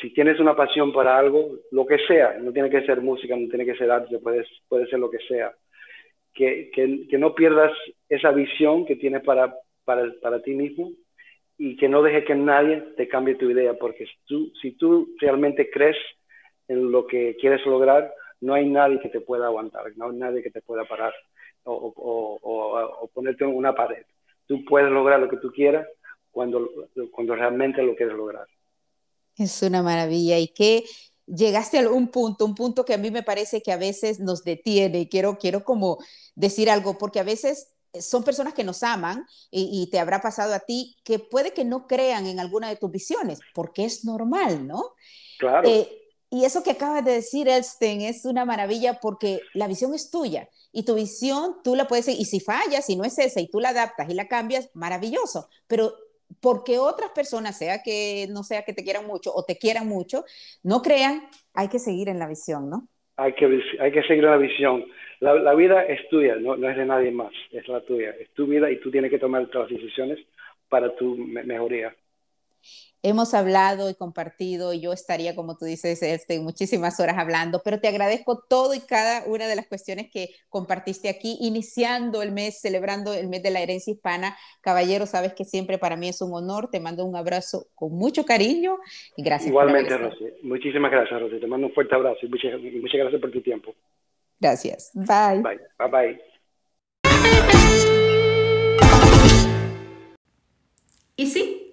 Si 0.00 0.10
tienes 0.12 0.38
una 0.40 0.54
pasión 0.54 0.92
para 0.92 1.16
algo, 1.16 1.52
lo 1.70 1.86
que 1.86 1.98
sea, 2.06 2.36
no 2.38 2.52
tiene 2.52 2.68
que 2.68 2.84
ser 2.84 3.00
música, 3.00 3.34
no 3.36 3.48
tiene 3.48 3.64
que 3.64 3.76
ser 3.76 3.90
arte, 3.90 4.18
puede, 4.18 4.44
puede 4.68 4.86
ser 4.88 4.98
lo 4.98 5.10
que 5.10 5.18
sea 5.28 5.54
que, 6.36 6.70
que, 6.72 7.18
no 7.18 7.34
pierdas 7.34 7.72
esa 8.08 8.30
visión 8.30 8.84
que 8.84 8.96
tienes 8.96 9.22
para, 9.24 9.56
para, 9.84 10.12
para, 10.20 10.42
ti 10.42 10.54
mismo 10.54 10.92
y 11.56 11.76
que 11.76 11.88
no 11.88 12.02
dejes 12.02 12.26
que 12.26 12.34
nadie 12.34 12.82
te 12.96 13.08
cambie 13.08 13.36
tu 13.36 13.50
idea, 13.50 13.74
porque 13.74 14.04
si 14.04 14.12
tú, 14.26 14.52
si 14.60 14.72
tú 14.72 15.14
realmente 15.18 15.70
crees 15.70 15.96
en 16.68 16.92
lo 16.92 17.06
que 17.06 17.36
quieres 17.40 17.64
lograr, 17.64 18.12
no 18.42 18.52
hay 18.52 18.68
nadie 18.68 19.00
que 19.00 19.08
te 19.08 19.20
pueda 19.20 19.46
aguantar, 19.46 19.84
no 19.96 20.10
hay 20.10 20.16
nadie 20.16 20.42
que 20.42 20.50
te 20.50 20.60
pueda 20.60 20.84
parar 20.84 21.14
o, 21.64 21.72
o, 21.72 22.38
o, 22.42 22.80
o 23.00 23.08
ponerte 23.08 23.44
en 23.44 23.56
una 23.56 23.74
pared. 23.74 24.04
Tú 24.46 24.64
puedes 24.64 24.90
lograr 24.90 25.18
lo 25.18 25.28
que 25.28 25.38
tú 25.38 25.50
quieras 25.50 25.88
cuando, 26.30 26.68
cuando 27.12 27.34
realmente 27.34 27.82
lo 27.82 27.96
quieres 27.96 28.14
lograr. 28.14 28.46
Es 29.38 29.62
una 29.62 29.82
maravilla. 29.82 30.38
Y 30.38 30.48
qué, 30.48 30.84
llegaste 31.26 31.78
a 31.78 31.90
un 31.90 32.08
punto, 32.08 32.44
un 32.44 32.54
punto 32.54 32.84
que 32.84 32.94
a 32.94 32.98
mí 32.98 33.10
me 33.10 33.22
parece 33.22 33.62
que 33.62 33.72
a 33.72 33.76
veces 33.76 34.20
nos 34.20 34.44
detiene 34.44 35.00
y 35.00 35.08
quiero, 35.08 35.38
quiero 35.38 35.64
como 35.64 35.98
decir 36.34 36.70
algo, 36.70 36.98
porque 36.98 37.20
a 37.20 37.24
veces 37.24 37.68
son 38.00 38.24
personas 38.24 38.54
que 38.54 38.64
nos 38.64 38.82
aman 38.82 39.26
y, 39.50 39.88
te 39.90 39.98
habrá 39.98 40.20
pasado 40.20 40.54
a 40.54 40.60
ti 40.60 40.96
que 41.04 41.18
puede 41.18 41.52
que 41.52 41.64
no 41.64 41.86
crean 41.86 42.26
en 42.26 42.40
alguna 42.40 42.68
de 42.68 42.76
tus 42.76 42.90
visiones, 42.90 43.40
porque 43.54 43.84
es 43.84 44.04
normal, 44.04 44.66
¿no? 44.66 44.94
Claro. 45.38 45.68
Eh, 45.68 45.88
y 46.28 46.44
eso 46.44 46.62
que 46.62 46.72
acabas 46.72 47.04
de 47.04 47.12
decir, 47.12 47.48
Elsten, 47.48 48.02
es 48.02 48.24
una 48.24 48.44
maravilla 48.44 49.00
porque 49.00 49.40
la 49.54 49.68
visión 49.68 49.94
es 49.94 50.10
tuya 50.10 50.48
y 50.72 50.82
tu 50.82 50.94
visión 50.94 51.56
tú 51.62 51.74
la 51.74 51.86
puedes, 51.86 52.08
y 52.08 52.24
si 52.24 52.40
fallas, 52.40 52.84
si 52.84 52.96
no 52.96 53.04
es 53.04 53.18
esa 53.18 53.40
y 53.40 53.48
tú 53.48 53.60
la 53.60 53.70
adaptas 53.70 54.10
y 54.10 54.14
la 54.14 54.28
cambias, 54.28 54.68
maravilloso, 54.74 55.48
pero 55.66 55.94
porque 56.40 56.78
otras 56.78 57.10
personas, 57.10 57.58
sea 57.58 57.82
que 57.82 58.26
no 58.30 58.42
sea 58.42 58.62
que 58.62 58.72
te 58.72 58.84
quieran 58.84 59.06
mucho 59.06 59.32
o 59.34 59.44
te 59.44 59.56
quieran 59.56 59.86
mucho, 59.86 60.24
no 60.62 60.82
crean, 60.82 61.22
hay 61.54 61.68
que 61.68 61.78
seguir 61.78 62.08
en 62.08 62.18
la 62.18 62.28
visión, 62.28 62.68
¿no? 62.68 62.88
Hay 63.16 63.32
que, 63.34 63.46
hay 63.80 63.92
que 63.92 64.02
seguir 64.02 64.24
en 64.24 64.30
la 64.30 64.36
visión. 64.36 64.84
La, 65.20 65.54
vida 65.54 65.82
es 65.84 66.06
tuya, 66.10 66.36
no, 66.36 66.54
es 66.54 66.76
de 66.76 66.84
nadie 66.84 67.10
más, 67.10 67.32
es 67.50 67.66
la 67.68 67.80
tuya, 67.80 68.10
es 68.20 68.30
tu 68.34 68.46
vida 68.46 68.70
y 68.70 68.78
tú 68.80 68.90
tienes 68.90 69.10
que 69.10 69.18
tomar 69.18 69.48
las 69.52 69.68
decisiones 69.68 70.18
para 70.68 70.94
tu 70.94 71.16
mejoría 71.16 71.94
hemos 73.08 73.34
hablado 73.34 73.88
y 73.88 73.94
compartido, 73.94 74.72
y 74.72 74.80
yo 74.80 74.92
estaría, 74.92 75.36
como 75.36 75.56
tú 75.56 75.64
dices, 75.64 76.02
este, 76.02 76.40
muchísimas 76.40 76.98
horas 76.98 77.16
hablando, 77.18 77.60
pero 77.64 77.78
te 77.78 77.86
agradezco 77.86 78.42
todo 78.48 78.74
y 78.74 78.80
cada 78.80 79.24
una 79.26 79.46
de 79.46 79.54
las 79.54 79.68
cuestiones 79.68 80.10
que 80.10 80.30
compartiste 80.48 81.08
aquí, 81.08 81.38
iniciando 81.40 82.20
el 82.20 82.32
mes, 82.32 82.60
celebrando 82.60 83.14
el 83.14 83.28
mes 83.28 83.44
de 83.44 83.50
la 83.52 83.60
herencia 83.60 83.92
hispana. 83.92 84.36
Caballero, 84.60 85.06
sabes 85.06 85.34
que 85.34 85.44
siempre 85.44 85.78
para 85.78 85.96
mí 85.96 86.08
es 86.08 86.20
un 86.20 86.34
honor, 86.34 86.68
te 86.68 86.80
mando 86.80 87.04
un 87.04 87.14
abrazo 87.14 87.68
con 87.76 87.92
mucho 87.92 88.24
cariño 88.24 88.78
y 89.16 89.22
gracias. 89.22 89.50
Igualmente, 89.50 89.96
Rosy. 89.96 90.26
Muchísimas 90.42 90.90
gracias, 90.90 91.20
Rosy. 91.20 91.38
Te 91.38 91.46
mando 91.46 91.68
un 91.68 91.72
fuerte 91.74 91.94
abrazo 91.94 92.18
y 92.22 92.28
muchas, 92.28 92.60
muchas 92.60 93.00
gracias 93.00 93.20
por 93.20 93.30
tu 93.30 93.40
tiempo. 93.40 93.72
Gracias. 94.40 94.90
Bye. 94.94 95.42
Bye. 95.42 95.60
Bye 95.78 95.88
bye. 95.88 96.25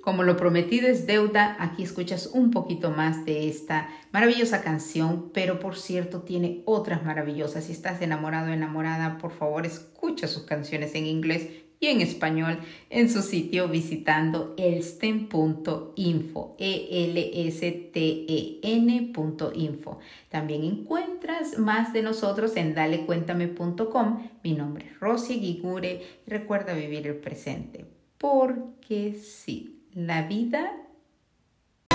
Como 0.03 0.23
lo 0.23 0.35
prometido 0.35 0.89
es 0.89 1.07
deuda, 1.07 1.55
aquí 1.59 1.81
escuchas 1.81 2.27
un 2.33 2.51
poquito 2.51 2.91
más 2.91 3.23
de 3.25 3.47
esta 3.47 3.87
maravillosa 4.11 4.61
canción, 4.61 5.31
pero 5.33 5.59
por 5.59 5.77
cierto 5.77 6.23
tiene 6.23 6.61
otras 6.65 7.05
maravillosas. 7.05 7.63
Si 7.63 7.71
estás 7.71 8.01
enamorado 8.01 8.51
o 8.51 8.53
enamorada, 8.53 9.17
por 9.17 9.31
favor 9.31 9.65
escucha 9.65 10.27
sus 10.27 10.43
canciones 10.43 10.93
en 10.95 11.05
inglés 11.05 11.47
y 11.79 11.87
en 11.87 12.01
español 12.01 12.59
en 12.89 13.09
su 13.09 13.21
sitio 13.21 13.69
visitando 13.69 14.53
elsten.info, 14.57 16.55
e 16.59 17.05
l 17.05 17.47
s 17.47 17.71
t 17.93 18.25
e 18.27 18.59
n.info. 18.61 19.99
También 20.27 20.65
encuentras 20.65 21.57
más 21.57 21.93
de 21.93 22.01
nosotros 22.01 22.57
en 22.57 22.75
dalecuéntame.com. 22.75 24.29
Mi 24.43 24.51
nombre 24.53 24.87
es 24.87 24.99
Rosy 24.99 25.39
Guigure 25.39 26.01
y 26.27 26.29
recuerda 26.29 26.73
vivir 26.73 27.07
el 27.07 27.15
presente, 27.15 27.85
porque 28.17 29.13
sí. 29.13 29.82
La 29.95 30.23
vida. 30.23 30.71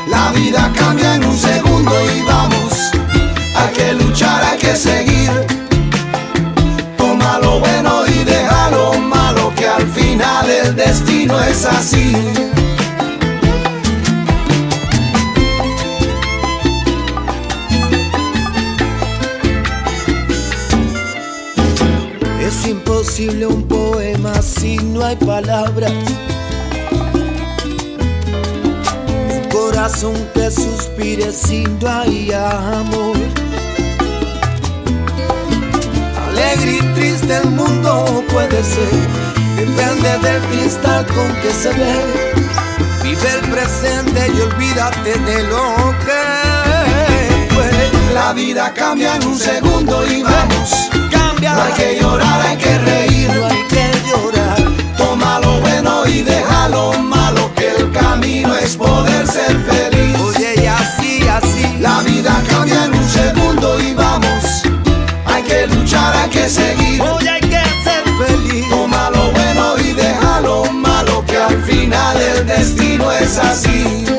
La 0.07 0.31
vida 0.31 0.73
cambia 0.73 1.17
en 1.17 1.25
un 1.25 1.37
segundo 1.37 1.93
y 2.17 2.23
vamos. 2.23 2.93
Hay 3.57 3.73
que 3.75 3.93
luchar, 3.95 4.41
hay 4.45 4.57
que 4.57 4.77
seguir. 4.77 5.29
Toma 6.97 7.41
lo 7.41 7.59
bueno 7.59 8.07
y 8.07 8.23
deja 8.23 8.71
lo 8.71 8.93
malo, 9.01 9.53
que 9.57 9.67
al 9.67 9.85
final 9.89 10.49
el 10.49 10.77
destino 10.77 11.43
es 11.43 11.65
así. 11.65 12.13
Es 22.41 22.65
imposible 22.65 23.47
un 23.49 23.67
poema 23.67 24.41
si 24.41 24.77
no 24.77 25.05
hay 25.05 25.17
palabras 25.17 25.93
corazón 29.79 30.15
que 30.35 30.51
suspire 30.51 31.31
si 31.31 31.63
no 31.63 31.89
hay 31.89 32.33
amor. 32.33 33.17
Alegre 36.27 36.79
y 36.79 36.95
triste 36.97 37.37
el 37.37 37.51
mundo 37.51 38.25
puede 38.29 38.65
ser, 38.65 38.91
depende 39.57 40.19
del 40.19 40.43
cristal 40.49 41.07
con 41.07 41.33
que 41.43 41.53
se 41.53 41.69
ve. 41.75 41.95
Vive 43.05 43.31
el 43.41 43.51
presente 43.53 44.33
y 44.35 44.41
olvídate 44.41 45.17
de 45.17 45.43
lo 45.45 45.95
que 46.05 47.55
fue. 47.55 47.71
La 48.15 48.33
vida 48.33 48.75
cambia 48.75 49.15
en 49.15 49.29
un 49.29 49.39
segundo 49.39 50.05
y 50.09 50.25
vamos. 50.25 50.91
Cambia. 51.13 51.55
No 51.55 51.63
hay 51.63 51.73
que 51.75 52.01
llorar, 52.01 52.41
hay 52.49 52.57
que 52.57 52.79
reír, 52.79 53.29
no 53.33 53.47
hay 53.47 53.63
que 53.69 53.93
llorar. 54.09 54.57
Toma 54.97 55.39
lo 55.39 55.61
bueno 55.61 56.05
y 56.09 56.23
deja 56.23 56.69
poder 58.77 59.27
ser 59.27 59.57
feliz. 59.65 60.17
Oye, 60.21 60.55
y 60.63 60.67
así, 60.67 61.27
así. 61.29 61.79
La 61.81 62.01
vida 62.03 62.43
cambia 62.49 62.85
en 62.85 62.95
un 62.95 63.09
segundo 63.09 63.81
y 63.81 63.95
vamos. 63.95 64.63
Hay 65.25 65.43
que 65.43 65.67
luchar, 65.67 66.15
hay 66.17 66.31
que 66.31 66.49
seguir. 66.49 67.01
Oye, 67.01 67.31
hay 67.31 67.41
que 67.41 67.63
ser 67.85 68.05
feliz. 68.27 68.69
Toma 68.69 69.11
lo 69.11 69.31
bueno 69.33 69.79
y 69.79 69.93
deja 69.93 70.41
lo 70.41 70.65
malo, 70.73 71.25
que 71.27 71.37
al 71.37 71.63
final 71.63 72.17
el 72.21 72.47
destino 72.47 73.11
es 73.13 73.39
así. 73.39 74.18